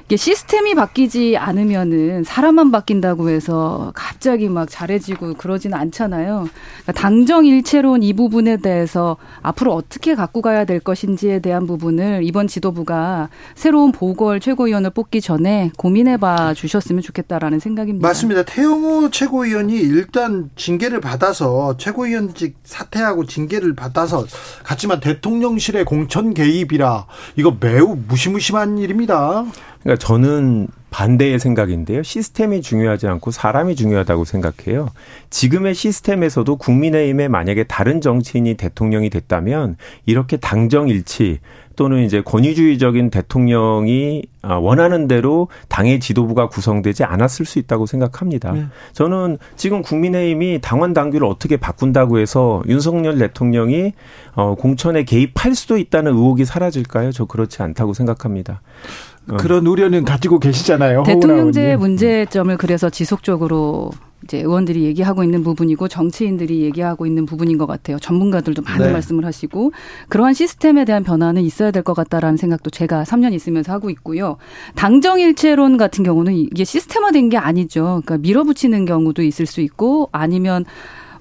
이게 0.05 0.17
시스템이 0.17 0.75
바뀌지 0.75 1.37
않으면은 1.37 2.25
사람만 2.25 2.71
바뀐다고 2.71 3.29
해서 3.29 3.91
갑자기 3.95 4.49
막 4.49 4.69
잘해지고 4.69 5.35
그러지는 5.35 5.77
않잖아요. 5.77 6.49
그러니까 6.83 6.91
당정일체론 6.91 8.03
이 8.03 8.13
부분에 8.13 8.57
대해서 8.57 9.15
앞으로 9.41 9.73
어떻게 9.73 10.13
갖고 10.13 10.41
가야 10.41 10.65
될 10.65 10.81
것인지에 10.81 11.39
대한 11.39 11.65
부분을 11.67 12.21
이번 12.23 12.47
지도부가 12.47 13.29
새로운 13.55 13.93
보궐 13.93 14.41
최고위원을 14.41 14.89
뽑기 14.89 15.21
전에 15.21 15.71
고민해봐 15.77 16.53
주셨으면 16.53 17.01
좋겠다라는 17.01 17.59
생각입니다. 17.59 18.05
맞습니다. 18.05 18.43
태영호 18.43 19.09
최고위원이 19.09 19.73
일단 19.75 20.49
징계를 20.57 20.99
받아서 20.99 21.77
최고위원직 21.77 22.57
사퇴하고 22.65 23.25
징계를 23.25 23.73
받아서 23.73 24.25
갔지만 24.63 24.99
대통령실의 24.99 25.85
공천 25.85 26.33
개입이라 26.33 27.05
이거 27.37 27.55
매우 27.57 27.95
무시무시한 28.07 28.77
일입니다. 28.77 29.45
그러니까 29.83 30.05
저는 30.05 30.67
반대의 30.89 31.39
생각인데요. 31.39 32.03
시스템이 32.03 32.61
중요하지 32.61 33.07
않고 33.07 33.31
사람이 33.31 33.75
중요하다고 33.75 34.25
생각해요. 34.25 34.89
지금의 35.29 35.73
시스템에서도 35.73 36.55
국민의힘에 36.55 37.27
만약에 37.27 37.63
다른 37.63 37.99
정치인이 37.99 38.53
대통령이 38.55 39.09
됐다면 39.09 39.77
이렇게 40.05 40.37
당정일치 40.37 41.39
또는 41.75 42.03
이제 42.03 42.21
권위주의적인 42.21 43.09
대통령이 43.09 44.23
아, 44.43 44.55
원하는 44.55 45.07
대로 45.07 45.47
당의 45.69 45.99
지도부가 45.99 46.47
구성되지 46.47 47.03
않았을 47.03 47.45
수 47.45 47.57
있다고 47.57 47.85
생각합니다. 47.85 48.51
네. 48.51 48.65
저는 48.91 49.37
지금 49.55 49.81
국민의힘이 49.81 50.59
당원 50.61 50.93
당규를 50.93 51.25
어떻게 51.27 51.57
바꾼다고 51.57 52.19
해서 52.19 52.61
윤석열 52.67 53.17
대통령이 53.17 53.93
어 54.35 54.55
공천에 54.55 55.03
개입할 55.03 55.55
수도 55.55 55.77
있다는 55.77 56.11
의혹이 56.11 56.45
사라질까요? 56.45 57.11
저 57.11 57.25
그렇지 57.25 57.63
않다고 57.63 57.93
생각합니다. 57.93 58.61
어. 59.29 59.37
그런 59.37 59.65
우려는 59.67 60.03
가지고 60.03 60.39
계시잖아요. 60.39 61.03
대통령제 61.03 61.75
문제점을 61.77 62.55
그래서 62.57 62.89
지속적으로 62.89 63.91
이제 64.23 64.37
의원들이 64.39 64.83
얘기하고 64.83 65.21
있는 65.23 65.43
부분이고 65.43 65.89
정치인들이 65.89 66.61
얘기하고 66.61 67.05
있는 67.05 67.25
부분인 67.25 67.57
것 67.57 67.65
같아요. 67.65 67.99
전문가들도 67.99 68.61
많은 68.61 68.87
네. 68.87 68.93
말씀을 68.93 69.25
하시고 69.25 69.73
그러한 70.07 70.33
시스템에 70.33 70.85
대한 70.85 71.03
변화는 71.03 71.41
있어야 71.41 71.71
될 71.71 71.83
것 71.83 71.93
같다라는 71.93 72.37
생각도 72.37 72.69
제가 72.69 73.03
3년 73.03 73.33
있으면서 73.33 73.73
하고 73.73 73.89
있고요. 73.89 74.37
당정일체론 74.75 75.75
같은 75.75 76.03
경우는 76.05 76.33
이게 76.35 76.63
시스템화된 76.63 77.27
게 77.29 77.37
아니죠. 77.37 78.01
그러니까 78.05 78.17
밀어붙이는 78.19 78.85
경우도 78.85 79.21
있을 79.23 79.45
수 79.45 79.59
있고 79.59 80.07
아니면 80.13 80.63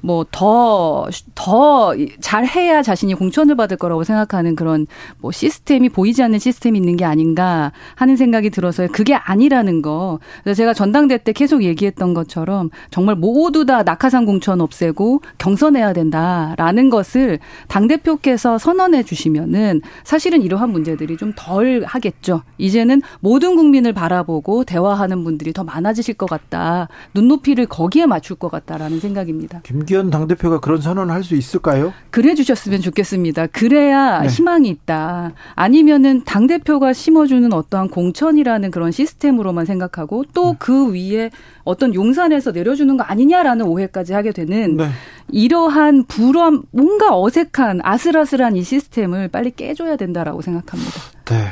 뭐 0.02 0.24
더 0.30 1.08
더 1.34 1.94
잘해야 2.20 2.82
자신이 2.82 3.14
공천을 3.14 3.56
받을 3.56 3.76
거라고 3.76 4.04
생각하는 4.04 4.54
그런 4.56 4.86
뭐 5.18 5.32
시스템이 5.32 5.88
보이지 5.88 6.22
않는 6.22 6.38
시스템이 6.38 6.78
있는 6.78 6.96
게 6.96 7.04
아닌가 7.04 7.72
하는 7.94 8.16
생각이 8.16 8.50
들어서 8.50 8.86
그게 8.88 9.14
아니라는 9.14 9.82
거. 9.82 10.20
그래서 10.42 10.56
제가 10.58 10.74
전당대 10.74 11.18
때 11.18 11.32
계속 11.32 11.62
얘기했던 11.62 12.14
것처럼 12.14 12.70
정말 12.90 13.16
모두 13.16 13.66
다 13.66 13.82
낙하산 13.82 14.26
공천 14.26 14.60
없애고 14.60 15.22
경선해야 15.38 15.92
된다라는 15.92 16.90
것을 16.90 17.38
당 17.68 17.88
대표께서 17.88 18.58
선언해 18.58 19.02
주시면은 19.02 19.80
사실은 20.04 20.42
이러한 20.42 20.70
문제들이 20.70 21.16
좀 21.16 21.32
덜 21.34 21.82
하겠죠. 21.86 22.42
이제는 22.58 23.00
모든 23.20 23.56
국민을 23.56 23.92
바라보고 23.94 24.64
대화하는 24.64 25.24
분들이 25.24 25.52
더 25.52 25.64
많아지실 25.64 26.14
것 26.14 26.28
같다. 26.28 26.88
눈높이를 27.14 27.66
거기에 27.66 28.06
맞출 28.06 28.36
것 28.36 28.50
같다라는 28.50 29.00
생각입니다. 29.00 29.60
김 29.64 29.84
김기현 29.92 30.10
당대표가 30.10 30.60
그런 30.60 30.80
선언을 30.80 31.14
할 31.14 31.22
수 31.22 31.36
있을까요? 31.36 31.92
그래 32.10 32.34
주셨으면 32.34 32.80
좋겠습니다. 32.80 33.46
그래야 33.48 34.22
네. 34.22 34.28
희망이 34.28 34.68
있다. 34.68 35.34
아니면은 35.54 36.24
당대표가 36.24 36.92
심어주는 36.92 37.52
어떠한 37.52 37.90
공천이라는 37.90 38.72
그런 38.72 38.90
시스템으로만 38.90 39.66
생각하고 39.66 40.24
또그 40.34 40.90
네. 40.92 41.14
위에 41.14 41.30
어떤 41.62 41.94
용산에서 41.94 42.50
내려주는 42.50 42.96
거 42.96 43.04
아니냐라는 43.04 43.66
오해까지 43.66 44.14
하게 44.14 44.32
되는 44.32 44.76
네. 44.76 44.88
이러한 45.30 46.06
불안, 46.06 46.62
뭔가 46.72 47.16
어색한 47.16 47.80
아슬아슬한 47.84 48.56
이 48.56 48.64
시스템을 48.64 49.28
빨리 49.28 49.52
깨줘야 49.52 49.94
된다라고 49.96 50.42
생각합니다. 50.42 51.00
네. 51.26 51.50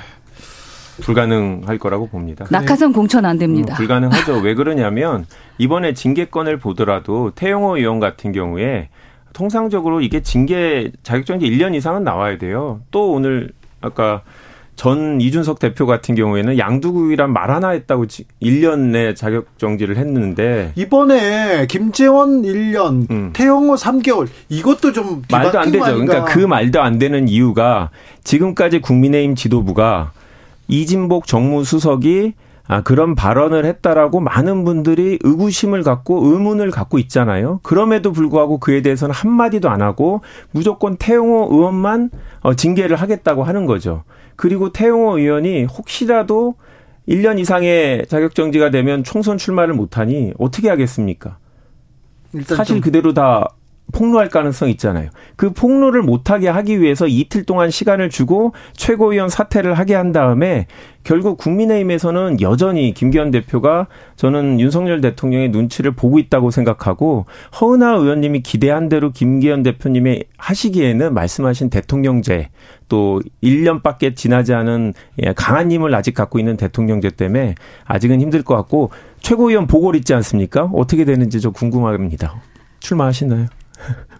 불가능할 1.01 1.79
거라고 1.79 2.09
봅니다. 2.09 2.47
낙하산 2.51 2.93
공천 2.93 3.25
안 3.25 3.39
됩니다. 3.39 3.75
음, 3.75 3.77
불가능하죠. 3.77 4.39
왜 4.41 4.55
그러냐면 4.55 5.27
이번에 5.59 5.95
징계권을 5.95 6.59
보더라도 6.59 7.33
태영호 7.35 7.79
의원 7.79 8.01
같은 8.01 8.33
경우에 8.33 8.89
통상적으로 9.33 10.01
이게 10.01 10.23
징계 10.23 10.93
자격정지 11.03 11.47
1년 11.47 11.75
이상은 11.75 12.05
나와야 12.05 12.39
돼요. 12.39 12.81
또 12.91 13.13
오늘 13.13 13.53
아까 13.81 14.23
전 14.81 15.21
이준석 15.21 15.59
대표 15.59 15.85
같은 15.85 16.15
경우에는 16.15 16.57
양두구이란 16.57 17.35
말 17.35 17.51
하나 17.51 17.69
했다고 17.69 18.07
1년 18.07 18.93
내 18.93 19.13
자격 19.13 19.59
정지를 19.59 19.99
했는데 19.99 20.73
이번에 20.75 21.67
김재원 21.67 22.41
1년, 22.41 23.11
음. 23.11 23.31
태영호 23.35 23.75
3개월 23.75 24.27
이것도 24.49 24.95
좀 24.95 25.23
말도 25.31 25.59
안 25.59 25.71
되죠. 25.71 25.85
그러니까 25.85 26.25
그 26.25 26.39
말도 26.39 26.81
안 26.81 26.99
되는 26.99 27.29
이유가 27.29 27.91
지금까지 28.25 28.81
국민의힘 28.81 29.35
지도부가 29.35 30.13
이진복 30.71 31.27
정무수석이 31.27 32.35
아, 32.67 32.83
그런 32.83 33.17
발언을 33.17 33.65
했다라고 33.65 34.21
많은 34.21 34.65
분들이 34.65 35.19
의구심을 35.25 35.83
갖고 35.83 36.25
의문을 36.27 36.71
갖고 36.71 37.01
있잖아요. 37.01 37.59
그럼에도 37.65 38.13
불구하고 38.13 38.59
그에 38.59 38.81
대해서는 38.81 39.13
한마디도 39.13 39.69
안 39.69 39.83
하고 39.83 40.21
무조건 40.53 40.97
태용호 40.97 41.49
의원만 41.51 42.11
어, 42.43 42.55
징계를 42.55 42.97
하겠다고 42.97 43.43
하는 43.43 43.67
거죠. 43.67 44.05
그리고 44.37 44.73
태용호 44.73 45.19
의원이 45.19 45.65
혹시라도 45.65 46.55
1년 47.09 47.41
이상의 47.41 48.07
자격정지가 48.07 48.71
되면 48.71 49.03
총선 49.03 49.37
출마를 49.37 49.75
못하니 49.75 50.33
어떻게 50.39 50.69
하겠습니까? 50.69 51.39
사실 52.47 52.81
그대로 52.81 53.13
다 53.13 53.49
폭로할 53.90 54.29
가능성이 54.29 54.72
있잖아요. 54.72 55.11
그 55.37 55.53
폭로를 55.53 56.03
못하게 56.03 56.48
하기 56.48 56.81
위해서 56.81 57.07
이틀 57.07 57.44
동안 57.44 57.70
시간을 57.70 58.11
주고 58.11 58.53
최고위원 58.74 59.29
사퇴를 59.29 59.74
하게 59.74 59.94
한 59.94 60.12
다음에 60.12 60.66
결국 61.03 61.38
국민의힘에서는 61.38 62.40
여전히 62.40 62.92
김기현 62.92 63.31
대표가 63.31 63.87
저는 64.16 64.61
윤석열 64.61 65.00
대통령의 65.00 65.48
눈치를 65.48 65.92
보고 65.92 66.18
있다고 66.18 66.50
생각하고 66.50 67.24
허은하 67.59 67.94
의원님이 67.94 68.42
기대한 68.42 68.88
대로 68.88 69.11
김기현 69.11 69.62
대표님이 69.62 70.24
하시기에는 70.37 71.14
말씀하신 71.14 71.70
대통령제 71.70 72.50
또 72.88 73.22
1년밖에 73.42 74.14
지나지 74.14 74.53
않은 74.53 74.92
예, 75.22 75.33
강한 75.33 75.72
힘을 75.72 75.94
아직 75.94 76.12
갖고 76.12 76.38
있는 76.38 76.57
대통령제 76.57 77.11
때문에 77.11 77.55
아직은 77.85 78.20
힘들 78.20 78.42
것 78.42 78.57
같고 78.57 78.90
최고위원 79.20 79.66
보궐 79.66 79.96
있지 79.96 80.12
않습니까? 80.14 80.64
어떻게 80.74 81.05
되는지 81.05 81.40
저 81.40 81.50
궁금합니다. 81.50 82.42
출마하시나요? 82.81 83.46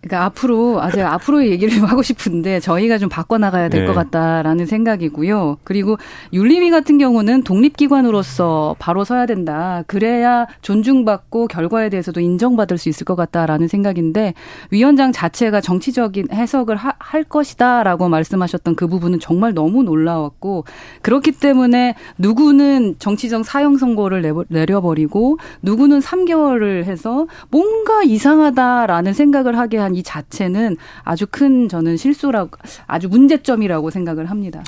그러니까 0.01 0.25
앞으로 0.25 0.81
아직 0.81 1.03
앞으로의 1.03 1.51
얘기를 1.51 1.75
좀 1.75 1.85
하고 1.85 2.03
싶은데 2.03 2.59
저희가 2.61 2.99
좀 2.99 3.09
바꿔 3.09 3.37
나가야 3.38 3.68
될것 3.68 3.94
네. 3.94 3.94
같다라는 3.94 4.66
생각이고요. 4.66 5.59
그리고 5.62 5.99
윤리위 6.33 6.70
같은 6.70 6.96
경우는 6.96 7.44
독립기관으로서 7.44 8.77
바로 8.79 9.05
서야 9.05 9.27
된다. 9.27 9.85
그래야 9.87 10.46
존중받고 10.62 11.49
결과에 11.49 11.90
대해서도 11.90 12.20
인정받을 12.20 12.79
수 12.79 12.88
있을 12.88 13.05
것 13.05 13.14
같다라는 13.14 13.68
생각인데 13.68 14.35
위원장 14.70 15.12
자체가 15.12 15.61
정치적인 15.61 16.29
해석을 16.33 16.77
하, 16.77 16.94
할 16.99 17.25
것이다라고 17.25 18.09
말씀하셨던 18.09 18.77
그 18.77 18.87
부분은 18.87 19.20
정말 19.20 19.53
너무 19.53 19.83
놀라웠고 19.83 20.64
그렇기 21.03 21.33
때문에 21.33 21.94
누구는 22.16 22.96
정치적 22.99 23.44
사형 23.44 23.77
선고를 23.77 24.23
내려버리고 24.49 25.38
누구는 25.62 26.01
3개월을 26.01 26.85
해서 26.85 27.27
뭔가 27.51 28.03
이상하다라는 28.03 29.12
생각을 29.12 29.50
하게 29.57 29.79
한 29.79 29.91
이 29.95 30.03
자체는 30.03 30.77
아주 31.03 31.27
큰 31.31 31.69
저는 31.69 31.97
실수라고 31.97 32.51
아주 32.87 33.09
문제점이라고 33.09 33.91
생각을 33.91 34.27
합니다. 34.31 34.63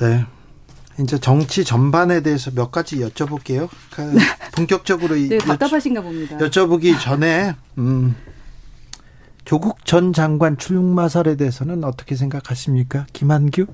네. 0.00 0.24
이제 0.98 1.18
정치 1.18 1.64
전반에 1.64 2.22
대해서 2.22 2.50
몇 2.50 2.70
가지 2.70 3.00
여쭤볼게요. 3.00 3.68
그 3.94 4.12
본격적으로 4.56 5.14
네, 5.14 5.38
답답하신가 5.38 6.00
봅니다. 6.02 6.36
여쭤보기 6.38 6.98
전에 7.00 7.54
음, 7.78 8.14
조국 9.44 9.84
전 9.84 10.12
장관 10.12 10.56
출마설에 10.56 11.36
대해서는 11.36 11.84
어떻게 11.84 12.14
생각하십니까, 12.16 13.06
김한규? 13.12 13.66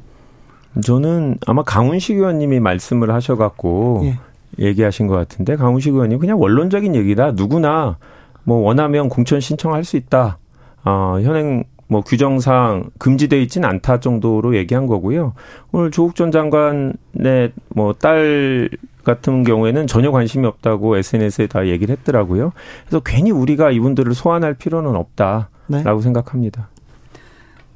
저는 0.85 1.39
아마 1.47 1.62
강훈식 1.62 2.17
의원님이 2.17 2.61
말씀을 2.61 3.11
하셔갖고 3.12 4.03
예. 4.05 4.19
얘기하신 4.59 5.07
것 5.07 5.15
같은데 5.15 5.57
강훈식 5.57 5.95
의원님 5.95 6.19
그냥 6.19 6.41
원론적인 6.41 6.95
얘기다. 6.95 7.33
누구나 7.33 7.97
뭐 8.46 8.59
원하면 8.59 9.09
공천 9.09 9.40
신청할 9.40 9.85
수 9.85 9.96
있다. 9.96 10.38
어, 10.85 11.18
현행 11.20 11.64
뭐 11.88 12.00
규정상 12.00 12.90
금지돼 12.98 13.42
있지는 13.42 13.68
않다 13.68 14.00
정도로 14.00 14.56
얘기한 14.56 14.87
거고요. 14.87 15.35
오늘 15.72 15.90
조국 15.90 16.14
전 16.14 16.30
장관의 16.30 17.52
뭐 17.74 17.92
딸 18.00 18.70
같은 19.04 19.44
경우에는 19.44 19.87
전혀 19.87 20.11
관심이 20.11 20.46
없다고 20.46 20.96
SNS에 20.96 21.46
다 21.46 21.66
얘기를 21.68 21.96
했더라고요. 21.96 22.52
그래서 22.87 23.02
괜히 23.04 23.30
우리가 23.30 23.70
이분들을 23.70 24.14
소환할 24.14 24.54
필요는 24.54 24.96
없다라고 24.96 25.48
네. 25.68 26.02
생각합니다. 26.02 26.68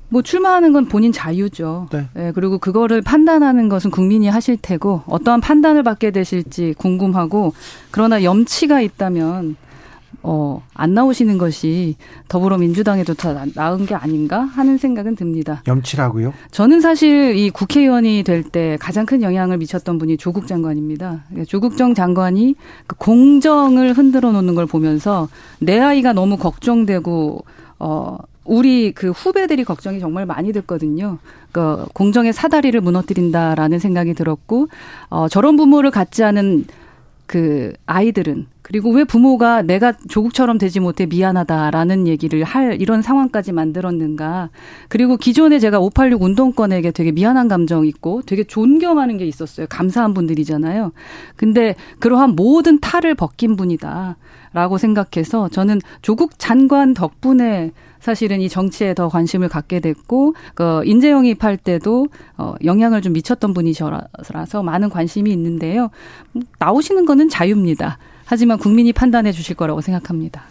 뭐 0.09 0.23
출마하는 0.23 0.73
건 0.73 0.87
본인 0.87 1.13
자유죠. 1.13 1.87
네. 1.93 2.09
네. 2.15 2.33
그리고 2.33 2.59
그거를 2.59 3.01
판단하는 3.01 3.69
것은 3.69 3.93
국민이 3.93 4.27
하실 4.29 4.57
테고 4.61 5.03
어떠한 5.07 5.41
판단을 5.41 5.85
받게 5.85 6.11
되실지 6.11 6.75
궁금하고 6.77 7.55
그러나 7.93 8.25
염치가 8.25 8.81
있다면 8.81 9.55
어, 10.23 10.63
안 10.75 10.93
나오시는 10.93 11.39
것이 11.39 11.97
더불어민주당에도 12.29 13.15
더 13.15 13.33
나은 13.55 13.87
게 13.87 13.95
아닌가 13.95 14.41
하는 14.41 14.77
생각은 14.77 15.17
듭니다. 15.17 15.63
염치라고요? 15.67 16.35
저는 16.51 16.81
사실 16.81 17.37
이 17.37 17.51
국회의원이 17.51 18.23
될 18.25 18.43
때 18.43 18.77
가장 18.81 19.07
큰 19.07 19.23
영향을 19.23 19.59
미쳤던 19.59 19.99
분이 19.99 20.17
조국 20.17 20.47
장관입니다. 20.47 21.25
조국 21.47 21.77
정 21.77 21.95
장관이 21.95 22.57
그 22.87 22.97
공정을 22.97 23.93
흔들어 23.93 24.33
놓는 24.33 24.55
걸 24.55 24.67
보면서 24.67 25.29
내 25.61 25.79
아이가 25.79 26.13
너무 26.13 26.37
걱정되고 26.37 27.45
어 27.79 28.19
우리 28.45 28.93
그 28.93 29.11
후배들이 29.11 29.63
걱정이 29.65 30.01
정말 30.01 30.27
많이 30.27 30.53
됐거든요. 30.53 31.19
그 31.53 31.87
공정의 31.95 32.33
사다리를 32.33 32.81
무너뜨린다라는 32.81 33.79
생각이 33.79 34.15
들었고 34.15 34.69
어 35.11 35.29
저런 35.29 35.57
부모를 35.57 35.91
갖지 35.91 36.25
않은 36.25 36.65
그 37.27 37.73
아이들은 37.87 38.47
그리고 38.71 38.93
왜 38.93 39.03
부모가 39.03 39.63
내가 39.63 39.93
조국처럼 40.09 40.57
되지 40.57 40.79
못해 40.79 41.05
미안하다라는 41.05 42.07
얘기를 42.07 42.45
할 42.45 42.81
이런 42.81 43.03
상황까지 43.03 43.51
만들었는가. 43.51 44.51
그리고 44.89 45.17
기존에 45.17 45.59
제가 45.59 45.81
586 45.81 46.23
운동권에게 46.23 46.93
되게 46.93 47.11
미안한 47.11 47.49
감정 47.49 47.85
있고 47.85 48.23
되게 48.23 48.45
존경하는 48.45 49.17
게 49.17 49.27
있었어요. 49.27 49.67
감사한 49.69 50.15
분들이잖아요. 50.15 50.93
근데 51.35 51.75
그러한 51.99 52.37
모든 52.37 52.79
탈을 52.79 53.17
벗긴 53.17 53.57
분이다. 53.57 54.17
라고 54.53 54.79
생각해서 54.79 55.49
저는 55.49 55.81
조국 56.01 56.39
장관 56.39 56.95
덕분에 56.95 57.73
사실은 57.99 58.41
이 58.41 58.49
정치에 58.49 58.95
더 58.95 59.09
관심을 59.09 59.49
갖게 59.49 59.81
됐고 59.81 60.35
그 60.55 60.83
인재 60.85 61.11
영입할 61.11 61.57
때도 61.57 62.07
어 62.39 62.55
영향을 62.65 63.03
좀 63.03 63.15
미쳤던 63.15 63.53
분이셔서 63.53 64.63
많은 64.63 64.91
관심이 64.91 65.33
있는데요. 65.33 65.91
나오시는 66.61 67.05
거는 67.05 67.29
자유입니다. 67.29 67.99
하지만 68.31 68.59
국민이 68.59 68.93
판단해 68.93 69.33
주실 69.33 69.57
거라고 69.57 69.81
생각합니다. 69.81 70.45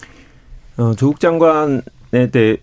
어, 0.76 0.94
조국 0.96 1.22
장관에 1.22 2.30
대해 2.30 2.58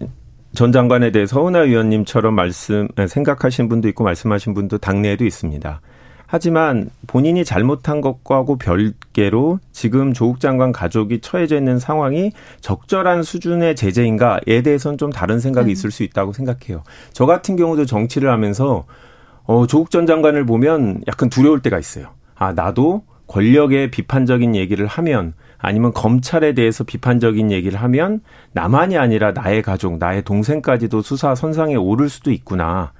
전 0.54 0.72
장관에 0.72 1.10
대해 1.10 1.24
서은하 1.24 1.60
위원님처럼 1.60 2.34
말씀 2.34 2.86
생각하신 3.08 3.70
분도 3.70 3.88
있고 3.88 4.04
말씀하신 4.04 4.52
분도 4.52 4.76
당내에도 4.76 5.24
있습니다. 5.24 5.80
하지만 6.26 6.90
본인이 7.06 7.46
잘못한 7.46 8.02
것과고 8.02 8.58
별개로 8.58 9.58
지금 9.72 10.12
조국 10.12 10.38
장관 10.38 10.70
가족이 10.70 11.20
처해져 11.22 11.56
있는 11.56 11.78
상황이 11.78 12.32
적절한 12.60 13.22
수준의 13.22 13.74
제재인가에 13.74 14.60
대해서는 14.62 14.98
좀 14.98 15.10
다른 15.10 15.40
생각이 15.40 15.70
음. 15.70 15.72
있을 15.72 15.90
수 15.90 16.02
있다고 16.02 16.34
생각해요. 16.34 16.82
저 17.14 17.24
같은 17.24 17.56
경우도 17.56 17.86
정치를 17.86 18.30
하면서 18.30 18.84
어, 19.44 19.66
조국 19.66 19.90
전 19.90 20.06
장관을 20.06 20.44
보면 20.44 21.04
약간 21.08 21.30
두려울 21.30 21.62
때가 21.62 21.78
있어요. 21.78 22.08
아, 22.34 22.52
나도 22.52 23.02
권력에 23.26 23.90
비판적인 23.90 24.54
얘기를 24.54 24.86
하면 24.86 25.34
아니면 25.58 25.92
검찰에 25.92 26.52
대해서 26.52 26.84
비판적인 26.84 27.50
얘기를 27.50 27.80
하면 27.80 28.20
나만이 28.52 28.98
아니라 28.98 29.32
나의 29.32 29.62
가족, 29.62 29.98
나의 29.98 30.22
동생까지도 30.22 31.02
수사 31.02 31.34
선상에 31.34 31.74
오를 31.74 32.08
수도 32.08 32.30
있구나. 32.30 32.92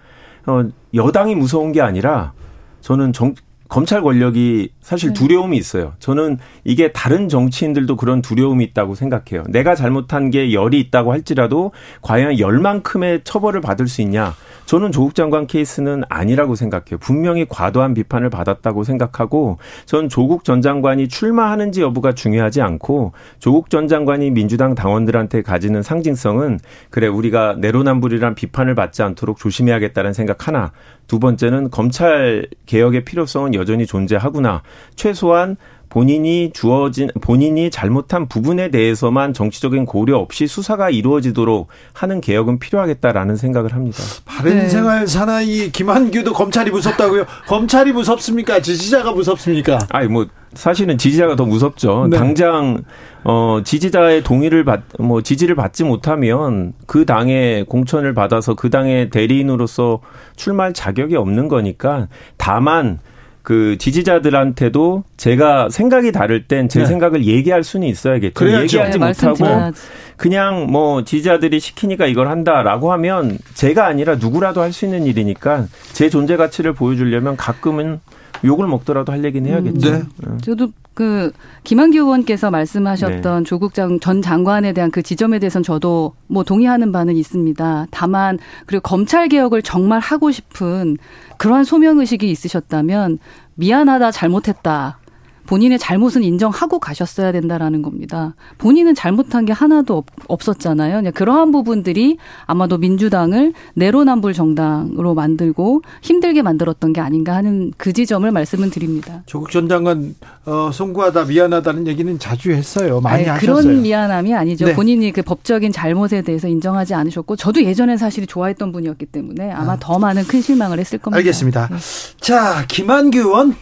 어, 0.47 0.65
여당이 0.95 1.35
무서운 1.35 1.73
게 1.73 1.81
아니라 1.81 2.33
저는 2.81 3.13
정, 3.13 3.35
검찰 3.69 4.03
권력이 4.03 4.71
사실 4.81 5.11
네. 5.11 5.15
두려움이 5.15 5.57
있어요. 5.57 5.95
저는 5.99 6.39
이게 6.65 6.93
다른 6.93 7.29
정치인들도 7.29 7.97
그런 7.97 8.23
두려움이 8.23 8.65
있다고 8.65 8.95
생각해요. 8.95 9.45
내가 9.49 9.75
잘못한 9.75 10.31
게 10.31 10.53
열이 10.53 10.79
있다고 10.81 11.13
할지라도 11.13 11.73
과연 12.03 12.39
열만큼의 12.39 13.23
처벌을 13.25 13.61
받을 13.61 13.89
수 13.89 14.03
있냐? 14.03 14.35
저는 14.67 14.91
조국 14.91 15.15
장관 15.15 15.47
케이스는 15.47 16.03
아니라고 16.09 16.57
생각해요. 16.57 16.99
분명히 16.99 17.47
과도한 17.49 17.95
비판을 17.95 18.31
받았다고 18.31 18.85
생각하고 18.85 19.59
전 19.85 20.09
조국 20.09 20.45
전 20.45 20.61
장관이 20.61 21.09
출마하는지 21.09 21.83
여부가 21.83 22.13
중요하지 22.13 22.63
않고 22.63 23.13
조국 23.39 23.71
전 23.71 23.87
장관이 23.87 24.31
민주당 24.31 24.75
당원들한테 24.75 25.43
가지는 25.43 25.83
상징성은 25.83 26.59
그래 26.91 27.07
우리가 27.07 27.57
내로남불이란 27.59 28.35
비판을 28.35 28.75
받지 28.75 29.03
않도록 29.03 29.39
조심해야겠다는 29.39 30.13
생각 30.13 30.49
하나. 30.49 30.73
두 31.07 31.19
번째는 31.19 31.71
검찰 31.71 32.47
개혁의 32.67 33.05
필요성은 33.05 33.55
여전히 33.55 33.87
존재하구나. 33.87 34.63
최소한 34.97 35.57
본인이 35.89 36.51
주어진 36.53 37.11
본인이 37.21 37.71
잘못한 37.71 38.29
부분에 38.29 38.71
대해서만 38.71 39.33
정치적인 39.33 39.87
고려 39.87 40.19
없이 40.19 40.47
수사가 40.47 40.91
이루어지도록 40.91 41.69
하는 41.93 42.21
개혁은 42.21 42.59
필요하겠다라는 42.59 43.37
생각을 43.37 43.73
합니다. 43.75 43.99
바른 44.25 44.59
네. 44.59 44.69
생활 44.69 45.07
사나이 45.07 45.71
김한규도 45.71 46.33
검찰이 46.33 46.71
무섭다고요? 46.71 47.25
검찰이 47.47 47.93
무섭습니까? 47.93 48.61
지지자가 48.61 49.13
무섭습니까? 49.13 49.79
아니 49.91 50.09
뭐 50.09 50.27
사실은 50.55 50.97
지지자가 50.97 51.37
더 51.37 51.45
무섭죠. 51.45 52.09
네. 52.11 52.17
당장 52.17 52.83
어 53.25 53.61
지지자의 53.65 54.23
동의를 54.23 54.65
받 54.65 54.83
뭐 54.99 55.23
지지를 55.23 55.55
받지 55.55 55.85
못하면 55.85 56.73
그 56.87 57.05
당의 57.05 57.65
공천을 57.65 58.15
받아서 58.15 58.55
그 58.55 58.71
당의 58.71 59.11
대리인으로서 59.11 60.01
출마할 60.37 60.73
자격이 60.73 61.17
없는 61.17 61.49
거니까 61.49 62.09
다만 62.37 62.99
그 63.47 63.79
지지자들한테도 63.79 65.05
제가 65.17 65.69
생각이 65.69 66.11
다를 66.11 66.49
땐제 66.49 66.81
네. 66.81 66.87
생각을 66.87 67.27
얘기할 67.27 67.63
수는 67.63 67.87
있어야겠죠. 67.87 68.35
그래야죠. 68.35 68.63
얘기하지 68.65 68.99
네, 68.99 69.07
못하고 69.07 69.73
그냥 70.17 70.67
뭐 70.67 71.05
지지자들이 71.05 71.61
시키니까 71.61 72.07
이걸 72.07 72.27
한다라고 72.27 72.91
하면 72.91 73.39
제가 73.55 73.87
아니라 73.87 74.17
누구라도 74.17 74.63
할 74.63 74.73
수 74.73 74.85
있는 74.85 75.07
일이니까 75.07 75.67
제 75.93 76.11
존재 76.11 76.37
가치를 76.37 76.73
보여주려면 76.73 77.37
가끔은 77.37 78.01
욕을 78.45 78.67
먹더라도 78.67 79.13
할 79.13 79.25
얘기는 79.25 79.49
해야겠죠. 79.49 79.93
네. 79.93 79.99
네. 79.99 80.39
저도 80.43 80.71
그 80.93 81.31
김한규 81.65 81.99
의원께서 81.99 82.51
말씀하셨던 82.51 83.43
네. 83.43 83.49
조국 83.49 83.75
장, 83.75 84.01
전 84.01 84.23
장관에 84.23 84.73
대한 84.73 84.91
그 84.91 85.03
지점에 85.03 85.39
대해서는 85.39 85.63
저도 85.63 86.15
뭐 86.27 86.43
동의하는 86.43 86.91
바는 86.91 87.17
있습니다. 87.17 87.87
다만 87.91 88.39
그리고 88.67 88.83
검찰 88.83 89.29
개혁을 89.29 89.63
정말 89.63 90.01
하고 90.01 90.31
싶은 90.31 90.97
그러한 91.39 91.65
소명 91.65 91.99
의식이 91.99 92.31
있으셨다면 92.31 93.19
미안하다 93.55 94.11
잘못했다 94.11 94.99
본인의 95.47 95.79
잘못은 95.79 96.23
인정하고 96.23 96.79
가셨어야 96.79 97.33
된다라는 97.33 97.83
겁니다. 97.83 98.35
본인은 98.59 98.95
잘못한 98.95 99.45
게 99.45 99.53
하나도 99.53 100.05
없, 100.29 100.49
었잖아요 100.49 101.11
그러한 101.13 101.51
부분들이 101.51 102.19
아마도 102.47 102.79
민주당을 102.79 103.53
내로남불 103.75 104.33
정당으로 104.33 105.15
만들고 105.15 105.83
힘들게 106.03 106.43
만들었던 106.43 106.93
게 106.93 107.01
아닌가 107.01 107.35
하는 107.35 107.73
그 107.77 107.93
지점을 107.93 108.31
말씀을 108.31 108.71
드립니다. 108.71 109.23
조국 109.27 109.51
전 109.51 109.69
장관 109.69 110.15
어, 110.45 110.71
송구하다 110.73 111.25
미안하다는 111.25 111.87
얘기는 111.87 112.19
자주 112.19 112.53
했어요. 112.53 113.01
많이 113.01 113.23
아니, 113.23 113.29
하셨어요. 113.29 113.63
그런 113.63 113.83
미안함이 113.83 114.35
아니죠. 114.35 114.67
네. 114.67 114.75
본인이 114.75 115.11
그 115.13 115.23
법적인 115.23 115.73
잘못에 115.73 116.23
대해서 116.23 116.49
인정하지 116.49 116.95
않으셨고 116.95 117.37
저도 117.37 117.63
예전에 117.65 117.97
사실 117.97 118.27
좋아했던 118.27 118.73
분이었기 118.73 119.07
때문에 119.07 119.51
아마 119.53 119.73
아. 119.73 119.77
더 119.81 119.99
많은 119.99 120.25
큰 120.25 120.41
실망을 120.41 120.79
했을 120.79 120.99
겁니다. 120.99 121.19
알겠습니다. 121.19 121.69
네. 121.71 121.77
자, 122.21 122.65
김한규 122.69 123.19
의원 123.19 123.55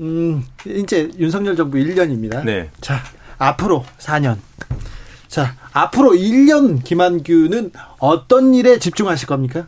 음, 0.00 0.44
이제 0.66 1.10
윤석열 1.18 1.56
정부 1.56 1.76
1년입니다. 1.78 2.44
네. 2.44 2.70
자, 2.80 2.98
앞으로 3.38 3.84
4년. 3.98 4.36
자, 5.26 5.54
앞으로 5.72 6.12
1년 6.12 6.82
김한규는 6.84 7.72
어떤 7.98 8.54
일에 8.54 8.78
집중하실 8.78 9.28
겁니까? 9.28 9.66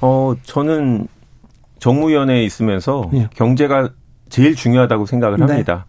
어, 0.00 0.34
저는 0.44 1.08
정무위원회에 1.78 2.44
있으면서 2.44 3.10
네. 3.12 3.28
경제가 3.34 3.90
제일 4.28 4.54
중요하다고 4.54 5.06
생각을 5.06 5.38
네. 5.38 5.44
합니다. 5.44 5.86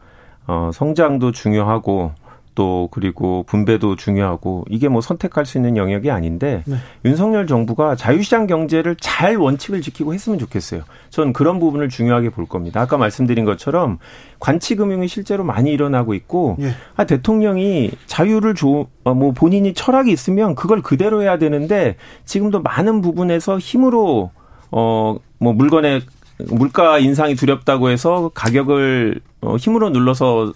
어, 0.47 0.71
성장도 0.73 1.31
중요하고 1.31 2.13
또 2.56 2.88
그리고 2.91 3.44
분배도 3.44 3.96
중요하고 3.96 4.65
이게 4.70 4.88
뭐 4.88 5.02
선택할 5.02 5.46
수 5.46 5.58
있는 5.58 5.78
영역이 5.78 6.10
아닌데 6.10 6.63
네. 6.65 6.78
윤석열 7.04 7.48
정부가 7.48 7.96
자유시장 7.96 8.48
경제를 8.48 8.96
잘 9.00 9.36
원칙을 9.36 9.82
지키고 9.82 10.13
했으면 10.13 10.39
좋겠어요. 10.39 10.82
전 11.10 11.34
그런 11.34 11.60
부분을 11.60 11.89
중요하게 11.89 12.30
볼 12.30 12.46
겁니다. 12.46 12.82
아까 12.82 12.98
말씀드린 12.98 13.46
것처럼 13.46 14.00
관치금융이 14.39 15.08
실제로 15.08 15.44
많이 15.44 15.72
일어나고 15.72 16.13
있고 16.13 16.58
예. 16.62 16.72
아, 16.96 17.04
대통령이 17.04 17.91
자유를 18.06 18.56
줘, 18.56 18.88
어, 19.04 19.13
뭐 19.13 19.32
본인이 19.32 19.74
철학이 19.74 20.12
있으면 20.12 20.56
그걸 20.56 20.82
그대로 20.82 21.22
해야 21.22 21.38
되는데 21.38 21.98
지금도 22.26 22.62
많은 22.62 23.02
부분에서 23.02 23.60
힘으로 23.60 24.32
어 24.72 25.18
뭐 25.39 25.54
물건의 25.54 26.02
물가 26.50 27.00
인상이 27.00 27.36
두렵다고 27.36 27.89
해서 27.89 28.32
가격을 28.34 29.22
어, 29.41 29.56
힘으로 29.58 29.89
눌러서 29.89 30.54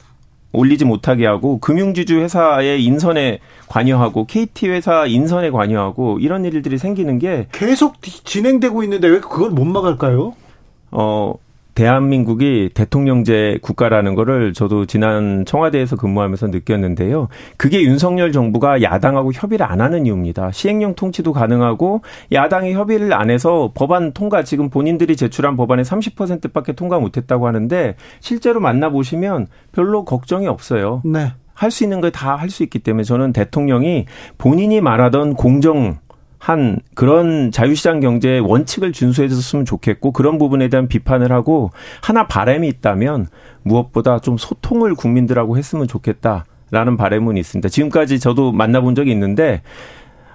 올리지 0.52 0.86
못하게 0.86 1.26
하고 1.28 1.60
금융주주 1.60 2.20
회사의 2.20 2.84
인선에 2.84 3.40
관여하고 3.68 4.26
KT 4.26 4.70
회사 4.70 5.06
인선에 5.06 5.52
관여하고 5.52 6.20
이런 6.20 6.46
일들이 6.46 6.78
생기는 6.78 7.20
게 7.20 7.48
계속 7.52 8.02
진행되고 8.02 8.84
있는데 8.84 9.08
왜 9.08 9.20
그걸 9.20 9.52
못 9.52 9.66
막을까요? 9.66 10.34
어 10.92 11.36
대한민국이 11.80 12.72
대통령제 12.74 13.60
국가라는 13.62 14.14
거를 14.14 14.52
저도 14.52 14.86
지난 14.86 15.46
청와대에서 15.46 15.96
근무하면서 15.96 16.48
느꼈는데요. 16.48 17.30
그게 17.56 17.82
윤석열 17.84 18.34
정부가 18.34 18.82
야당하고 18.82 19.32
협의를 19.32 19.66
안 19.66 19.80
하는 19.80 20.06
이유입니다. 20.06 20.52
시행령 20.52 20.94
통치도 20.96 21.32
가능하고 21.32 22.02
야당이 22.34 22.74
협의를 22.74 23.14
안 23.14 23.30
해서 23.30 23.72
법안 23.74 24.12
통과 24.12 24.44
지금 24.44 24.70
본인들이 24.70 25.16
제출한 25.16 25.56
법안의 25.56 25.86
30%밖에 25.86 26.74
통과 26.74 27.00
못 27.00 27.16
했다고 27.16 27.48
하는데 27.48 27.96
실제로 28.20 28.60
만나 28.60 28.90
보시면 28.90 29.48
별로 29.72 30.04
걱정이 30.04 30.48
없어요. 30.48 31.02
네. 31.06 31.32
할 31.54 31.72
수 31.72 31.84
있는 31.86 32.02
걸 32.02 32.12
다 32.12 32.36
할 32.36 32.50
수 32.50 32.64
있기 32.64 32.80
때문에 32.80 33.04
저는 33.04 33.32
대통령이 33.32 34.06
본인이 34.38 34.82
말하던 34.82 35.36
공정 35.36 35.98
한 36.40 36.80
그런 36.96 37.52
자유시장 37.52 38.00
경제의 38.00 38.40
원칙을 38.40 38.94
준수해 38.94 39.28
줬으면 39.28 39.66
좋겠고 39.66 40.14
그런 40.14 40.38
부분에 40.38 40.70
대한 40.70 40.88
비판을 40.88 41.32
하고 41.32 41.70
하나 42.02 42.28
바람이 42.28 42.68
있다면 42.68 43.28
무엇보다 43.64 44.20
좀 44.20 44.38
소통을 44.38 44.96
국민들하고 44.96 45.58
했으면 45.58 45.88
좋겠다 45.88 46.46
라는 46.72 46.98
바람은 46.98 47.36
있습니다. 47.38 47.68
지금까지 47.68 48.20
저도 48.20 48.52
만나본 48.52 48.96
적이 48.96 49.12
있는데 49.12 49.62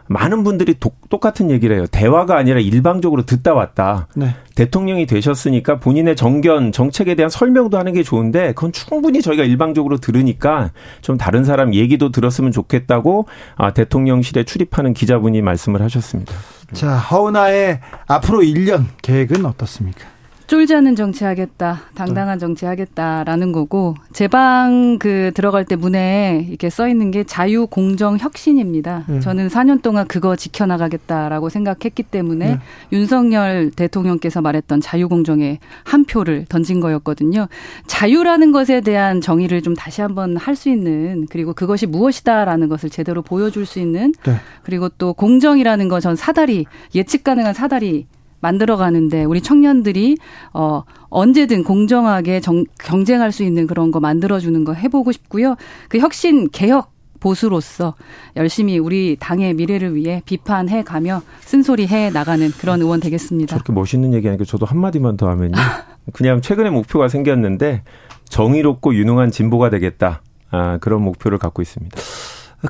많은 0.06 0.44
분들이 0.44 0.74
도, 0.78 0.90
똑같은 1.08 1.50
얘기를 1.50 1.76
해요. 1.76 1.86
대화가 1.90 2.36
아니라 2.36 2.60
일방적으로 2.60 3.24
듣다 3.24 3.54
왔다. 3.54 4.06
네. 4.14 4.34
대통령이 4.54 5.06
되셨으니까 5.06 5.78
본인의 5.78 6.16
정견, 6.16 6.72
정책에 6.72 7.14
대한 7.14 7.30
설명도 7.30 7.78
하는 7.78 7.92
게 7.92 8.02
좋은데 8.02 8.48
그건 8.54 8.72
충분히 8.72 9.22
저희가 9.22 9.44
일방적으로 9.44 9.96
들으니까 9.98 10.70
좀 11.00 11.16
다른 11.16 11.44
사람 11.44 11.74
얘기도 11.74 12.10
들었으면 12.10 12.52
좋겠다고 12.52 13.26
아, 13.56 13.72
대통령실에 13.72 14.44
출입하는 14.44 14.92
기자분이 14.94 15.42
말씀을 15.42 15.82
하셨습니다. 15.82 16.32
자, 16.72 16.96
허은아의 16.96 17.80
앞으로 18.06 18.40
1년 18.40 18.86
계획은 19.02 19.44
어떻습니까? 19.44 20.13
쫄지 20.54 20.72
않는 20.76 20.94
정치 20.94 21.24
하겠다, 21.24 21.80
당당한 21.96 22.38
정치 22.38 22.64
하겠다라는 22.64 23.50
거고 23.50 23.96
제 24.12 24.28
방 24.28 24.98
그 25.00 25.32
들어갈 25.34 25.64
때 25.64 25.74
문에 25.74 26.46
이렇게 26.48 26.70
써 26.70 26.86
있는 26.88 27.10
게 27.10 27.24
자유 27.24 27.66
공정 27.66 28.16
혁신입니다. 28.16 29.04
음. 29.08 29.20
저는 29.20 29.48
4년 29.48 29.82
동안 29.82 30.06
그거 30.06 30.36
지켜나가겠다라고 30.36 31.48
생각했기 31.48 32.04
때문에 32.04 32.52
음. 32.52 32.58
윤석열 32.92 33.72
대통령께서 33.72 34.40
말했던 34.42 34.80
자유 34.80 35.08
공정에 35.08 35.58
한 35.82 36.04
표를 36.04 36.44
던진 36.48 36.78
거였거든요. 36.78 37.48
자유라는 37.88 38.52
것에 38.52 38.80
대한 38.80 39.20
정의를 39.20 39.60
좀 39.62 39.74
다시 39.74 40.02
한번 40.02 40.36
할 40.36 40.54
수 40.54 40.68
있는 40.68 41.26
그리고 41.30 41.52
그것이 41.52 41.86
무엇이다라는 41.86 42.68
것을 42.68 42.88
제대로 42.90 43.22
보여줄 43.22 43.66
수 43.66 43.80
있는 43.80 44.12
네. 44.24 44.36
그리고 44.62 44.88
또 44.88 45.12
공정이라는 45.14 45.88
거 45.88 45.98
전 45.98 46.14
사다리 46.14 46.66
예측 46.94 47.24
가능한 47.24 47.54
사다리 47.54 48.06
만들어가는데 48.44 49.24
우리 49.24 49.40
청년들이 49.40 50.18
어 50.52 50.82
언제든 51.08 51.64
공정하게 51.64 52.40
정, 52.40 52.64
경쟁할 52.78 53.32
수 53.32 53.42
있는 53.42 53.66
그런 53.66 53.90
거 53.90 54.00
만들어주는 54.00 54.64
거 54.64 54.74
해보고 54.74 55.12
싶고요. 55.12 55.56
그 55.88 55.98
혁신 55.98 56.50
개혁 56.50 56.92
보수로서 57.20 57.94
열심히 58.36 58.78
우리 58.78 59.16
당의 59.18 59.54
미래를 59.54 59.94
위해 59.94 60.20
비판해 60.26 60.82
가며 60.82 61.22
쓴소리 61.40 61.86
해 61.86 62.10
나가는 62.10 62.50
그런 62.50 62.82
의원 62.82 63.00
되겠습니다. 63.00 63.50
저렇게 63.50 63.72
멋있는 63.72 64.12
얘기하니까 64.12 64.44
저도 64.44 64.66
한마디만 64.66 65.16
더 65.16 65.30
하면요. 65.30 65.54
그냥 66.12 66.42
최근에 66.42 66.68
목표가 66.68 67.08
생겼는데 67.08 67.82
정의롭고 68.28 68.94
유능한 68.94 69.30
진보가 69.30 69.70
되겠다. 69.70 70.20
아, 70.50 70.76
그런 70.82 71.00
목표를 71.00 71.38
갖고 71.38 71.62
있습니다. 71.62 71.96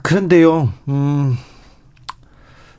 그런데요, 0.03 0.73
음, 0.89 1.37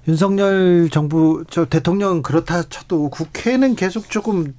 윤석열 0.07 0.89
정부 0.91 1.43
저 1.49 1.65
대통령은 1.65 2.21
그렇다 2.21 2.63
쳐도 2.63 3.09
국회는 3.09 3.75
계속 3.75 4.09
조금 4.09 4.53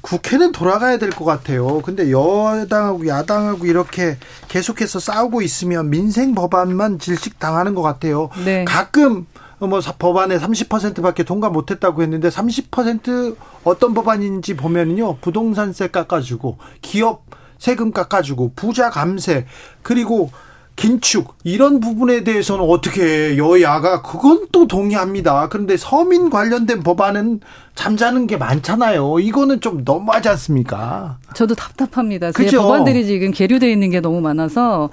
국회는 0.00 0.52
돌아가야 0.52 0.98
될 0.98 1.10
것 1.12 1.24
같아요. 1.24 1.82
근데 1.82 2.10
여당하고 2.10 3.06
야당하고 3.06 3.66
이렇게 3.66 4.16
계속해서 4.48 4.98
싸우고 5.00 5.42
있으면 5.42 5.90
민생 5.90 6.34
법안만 6.34 6.98
질식 6.98 7.38
당하는 7.38 7.74
것 7.74 7.82
같아요. 7.82 8.30
네. 8.44 8.64
가끔 8.64 9.26
뭐 9.58 9.80
법안에 9.80 10.38
30%밖에 10.38 11.22
통과 11.22 11.50
못했다고 11.50 12.02
했는데 12.02 12.28
30% 12.28 13.36
어떤 13.64 13.94
법안인지 13.94 14.56
보면은요 14.56 15.18
부동산세 15.18 15.88
깎아주고 15.88 16.58
기업 16.80 17.24
세금 17.58 17.92
깎아주고 17.92 18.52
부자 18.56 18.90
감세 18.90 19.46
그리고 19.82 20.30
긴축 20.76 21.34
이런 21.44 21.80
부분에 21.80 22.24
대해서는 22.24 22.64
어떻게 22.64 23.36
여야가 23.36 24.02
그건 24.02 24.46
또 24.52 24.66
동의합니다. 24.66 25.48
그런데 25.48 25.76
서민 25.76 26.30
관련된 26.30 26.82
법안은 26.82 27.40
잠자는 27.74 28.26
게 28.26 28.36
많잖아요. 28.36 29.20
이거는 29.20 29.60
좀 29.60 29.82
너무하지 29.84 30.28
않습니까? 30.30 31.18
저도 31.34 31.54
답답합니다. 31.54 32.32
제 32.32 32.44
그죠? 32.44 32.62
법안들이 32.62 33.06
지금 33.06 33.30
계류되어 33.30 33.68
있는 33.68 33.90
게 33.90 34.00
너무 34.00 34.20
많아서 34.20 34.90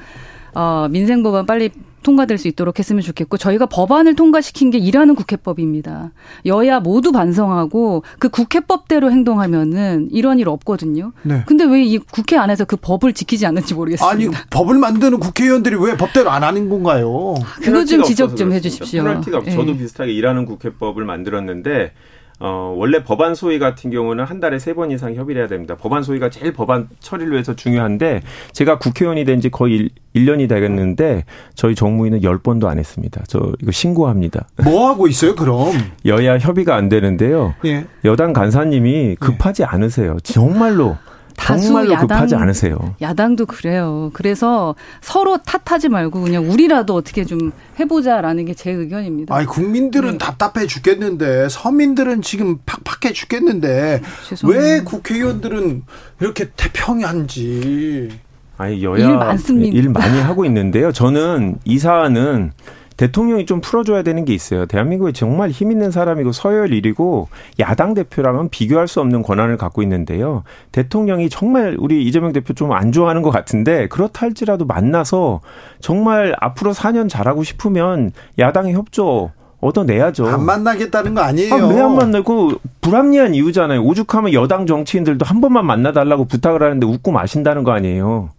어, 0.53 0.88
민생 0.89 1.23
법안 1.23 1.45
빨리 1.45 1.71
통과될 2.03 2.37
수 2.37 2.47
있도록 2.47 2.79
했으면 2.79 3.01
좋겠고 3.01 3.37
저희가 3.37 3.65
법안을 3.65 4.15
통과시킨 4.15 4.69
게 4.71 4.77
일하는 4.77 5.15
국회법입니다. 5.15 6.11
여야 6.45 6.79
모두 6.79 7.11
반성하고 7.11 8.03
그 8.19 8.29
국회법대로 8.29 9.11
행동하면은 9.11 10.09
이런 10.11 10.39
일 10.39 10.47
없거든요. 10.49 11.11
네. 11.23 11.43
근데 11.45 11.65
왜 11.65 11.79
이 11.89 11.97
국회 11.97 12.37
안에서 12.37 12.65
그 12.65 12.75
법을 12.75 13.13
지키지 13.13 13.45
않는지 13.47 13.73
모르겠습니다. 13.73 14.11
아니 14.11 14.27
법을 14.51 14.77
만드는 14.77 15.19
국회의원들이 15.19 15.75
왜 15.79 15.97
법대로 15.97 16.29
안 16.29 16.43
하는 16.43 16.69
건가요? 16.69 17.35
그거 17.61 17.83
좀 17.83 18.03
지적 18.03 18.37
좀 18.37 18.51
해주십시오. 18.53 19.03
페널티가 19.03 19.41
네. 19.41 19.51
저도 19.51 19.75
비슷하게 19.75 20.11
일하는 20.13 20.45
국회법을 20.45 21.03
만들었는데 21.05 21.93
어, 22.41 22.73
원래 22.77 23.03
법안 23.03 23.35
소위 23.35 23.59
같은 23.59 23.91
경우는 23.91 24.23
한 24.23 24.39
달에 24.39 24.59
세 24.59 24.73
번 24.73 24.91
이상 24.91 25.13
협의를 25.13 25.41
해야 25.41 25.47
됩니다. 25.49 25.75
법안 25.75 26.03
소위가 26.03 26.29
제일 26.29 26.53
법안 26.53 26.87
처리를 26.99 27.33
위해서 27.33 27.55
중요한데 27.55 28.21
제가 28.53 28.79
국회의원이 28.79 29.25
된 29.25 29.39
지 29.41 29.49
거의 29.49 29.89
1, 30.13 30.25
년이 30.25 30.47
되겠는데 30.47 31.25
저희 31.55 31.75
정무위는 31.75 32.21
10번도 32.21 32.65
안 32.67 32.77
했습니다. 32.79 33.23
저 33.27 33.51
이거 33.61 33.71
신고합니다. 33.71 34.47
뭐 34.63 34.89
하고 34.89 35.07
있어요, 35.07 35.35
그럼? 35.35 35.71
여야 36.05 36.37
협의가 36.37 36.75
안 36.75 36.89
되는데요. 36.89 37.53
예. 37.65 37.85
여당 38.05 38.33
간사님이 38.33 39.15
급하지 39.19 39.61
예. 39.63 39.65
않으세요. 39.65 40.17
정말로 40.23 40.97
정말로 41.45 41.93
야당, 41.93 42.07
급하지 42.07 42.35
않으세요. 42.35 42.95
야당도 43.01 43.45
그래요. 43.47 44.11
그래서 44.13 44.75
서로 45.01 45.37
탓하지 45.37 45.89
말고 45.89 46.21
그냥 46.21 46.49
우리라도 46.49 46.93
어떻게 46.95 47.25
좀 47.25 47.51
해보자라는 47.79 48.45
게 48.45 48.53
제 48.53 48.71
의견입니다. 48.71 49.33
아니 49.33 49.45
국민들은 49.45 50.11
네. 50.13 50.17
답답해 50.17 50.67
죽겠는데 50.67 51.47
서민들은 51.49 52.21
지금 52.21 52.57
팍팍해 52.65 53.13
죽겠는데 53.13 54.01
죄송해요. 54.27 54.59
왜 54.59 54.81
국회의원들은 54.81 55.83
이렇게 56.19 56.49
태평한지. 56.57 58.09
아니 58.57 58.83
여야 58.83 59.07
일 59.09 59.15
많습니다. 59.17 59.77
일 59.77 59.89
많이 59.89 60.19
하고 60.19 60.43
있는데요. 60.45 60.91
저는 60.91 61.59
이 61.63 61.79
사안은 61.79 62.51
대통령이 62.99 63.45
좀 63.45 63.61
풀어줘야 63.61 64.03
되는 64.03 64.25
게 64.25 64.33
있어요. 64.33 64.65
대한민국에 64.65 65.13
정말 65.13 65.51
힘 65.51 65.71
있는 65.71 65.89
사람이고 65.89 66.33
서열 66.33 66.67
1위고 66.71 67.27
야당 67.61 67.93
대표랑은 67.93 68.49
비교할 68.49 68.89
수 68.89 68.99
없는 68.99 69.23
권한을 69.23 69.55
갖고 69.55 69.81
있는데요. 69.83 70.43
대통령이 70.73 71.29
정말 71.29 71.77
우리 71.79 72.03
이재명 72.03 72.33
대표 72.33 72.53
좀 72.53 72.73
안 72.73 72.91
좋아하는 72.91 73.21
것 73.21 73.29
같은데 73.31 73.87
그렇다 73.87 74.25
할지라도 74.25 74.65
만나서 74.65 75.39
정말 75.79 76.35
앞으로 76.41 76.73
4년 76.73 77.07
잘하고 77.09 77.43
싶으면 77.43 78.11
야당의 78.37 78.73
협조 78.73 79.31
얻어내야죠. 79.61 80.27
안 80.27 80.43
만나겠다는 80.45 81.13
거 81.13 81.21
아니에요. 81.21 81.53
아, 81.53 81.57
왜안 81.67 81.95
만나고 81.95 82.51
불합리한 82.81 83.33
이유잖아요. 83.33 83.81
오죽하면 83.81 84.33
여당 84.33 84.65
정치인들도 84.65 85.25
한 85.25 85.39
번만 85.39 85.65
만나달라고 85.65 86.25
부탁을 86.25 86.63
하는데 86.63 86.85
웃고 86.85 87.11
마신다는 87.11 87.63
거 87.63 87.71
아니에요. 87.71 88.29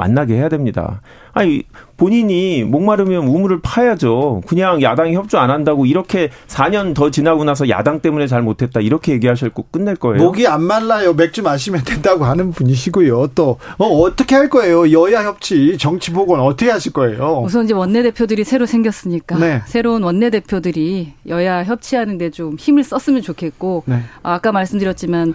만나게 0.00 0.34
해야 0.34 0.48
됩니다. 0.48 1.02
아니 1.32 1.62
본인이 1.98 2.64
목마르면 2.64 3.26
우물을 3.26 3.60
파야죠. 3.60 4.40
그냥 4.46 4.80
야당이 4.80 5.14
협조 5.14 5.38
안 5.38 5.50
한다고 5.50 5.84
이렇게 5.84 6.30
4년 6.48 6.94
더 6.94 7.10
지나고 7.10 7.44
나서 7.44 7.68
야당 7.68 8.00
때문에 8.00 8.26
잘 8.26 8.40
못했다 8.40 8.80
이렇게 8.80 9.12
얘기하셨고 9.12 9.66
끝낼 9.70 9.96
거예요. 9.96 10.16
목이 10.16 10.46
안 10.46 10.62
말라요. 10.62 11.12
맥주 11.12 11.42
마시면 11.42 11.82
된다고 11.84 12.24
하는 12.24 12.50
분이시고요. 12.52 13.28
또 13.34 13.58
어, 13.76 14.16
떻게할 14.16 14.48
거예요? 14.48 14.90
여야 14.90 15.22
협치, 15.24 15.76
정치 15.76 16.10
복원 16.12 16.40
어떻게 16.40 16.70
하실 16.70 16.94
거예요? 16.94 17.42
우선 17.44 17.66
이제 17.66 17.74
원내 17.74 18.02
대표들이 18.02 18.44
새로 18.44 18.64
생겼으니까 18.64 19.36
네. 19.36 19.62
새로운 19.66 20.02
원내 20.02 20.30
대표들이 20.30 21.12
여야 21.28 21.62
협치하는데 21.64 22.30
좀 22.30 22.56
힘을 22.58 22.82
썼으면 22.82 23.20
좋겠고 23.20 23.84
네. 23.86 24.00
아까 24.22 24.50
말씀드렸지만. 24.52 25.34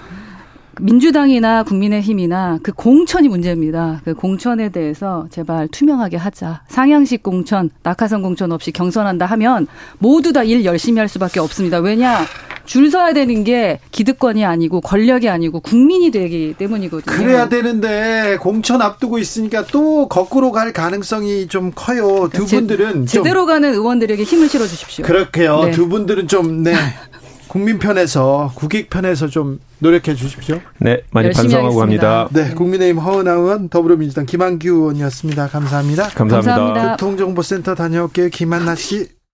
민주당이나 0.82 1.64
국민의힘이나 1.64 2.60
그 2.64 2.72
공천이 2.72 3.28
문제입니다. 3.28 4.02
그 4.06 4.14
공천에 4.14 4.70
대해서 4.70 5.28
제발 5.32 5.68
투명하게 5.68 6.18
하자. 6.18 6.62
상향식 6.68 7.24
공천, 7.24 7.70
낙하산 7.84 8.22
공천 8.22 8.52
없이 8.52 8.72
경선한다 8.72 9.26
하면 9.26 9.68
모두 10.00 10.32
다 10.34 10.46
일 10.46 10.64
열심히 10.64 11.00
할 11.00 11.08
수밖에 11.08 11.40
없습니다. 11.40 11.80
왜냐? 11.80 12.24
줄 12.66 12.90
서야 12.92 13.14
되는 13.14 13.44
게 13.44 13.80
기득권이 13.92 14.44
아니고 14.46 14.82
권력이 14.82 15.28
아니고 15.30 15.60
국민이 15.62 16.12
되기 16.12 16.54
때문이거든요. 16.58 17.16
그래야 17.16 17.50
되는데 17.50 18.38
공천 18.42 18.82
앞두고 18.82 19.18
있으니까 19.18 19.66
또 19.68 20.08
거꾸로 20.08 20.52
갈 20.52 20.72
가능성이 20.74 21.48
좀 21.48 21.72
커요. 21.74 22.30
두 22.32 22.46
분들은 22.46 23.06
제, 23.08 23.18
제대로 23.20 23.46
가는 23.48 23.72
의원들에게 23.74 24.22
힘을 24.24 24.50
실어 24.50 24.68
주십시오. 24.68 25.06
그렇게요. 25.06 25.64
네. 25.66 25.72
두 25.72 25.88
분들은 25.90 26.28
좀 26.28 26.64
네. 26.64 26.74
국민 27.48 27.80
편에서 27.80 28.52
국익 28.56 28.90
편에서 28.90 29.28
좀 29.28 29.60
노력해 29.80 30.16
주십시오. 30.16 30.62
네, 30.80 31.02
많이 31.12 31.32
반성하고 31.32 31.82
합니다. 31.82 32.28
네, 32.32 32.54
국민의힘 32.54 33.00
허은하 33.00 33.34
의원, 33.34 33.70
더불어민주당 33.70 34.26
김한규 34.26 34.68
의원이었습니다. 34.68 35.48
감사합니다. 35.48 36.10
감사합니다. 36.10 36.56
감사합니다. 36.56 36.92
교통정보센터 36.92 37.76
다녀올게요. 37.76 38.30
김한나 38.30 38.76
씨. 38.76 39.15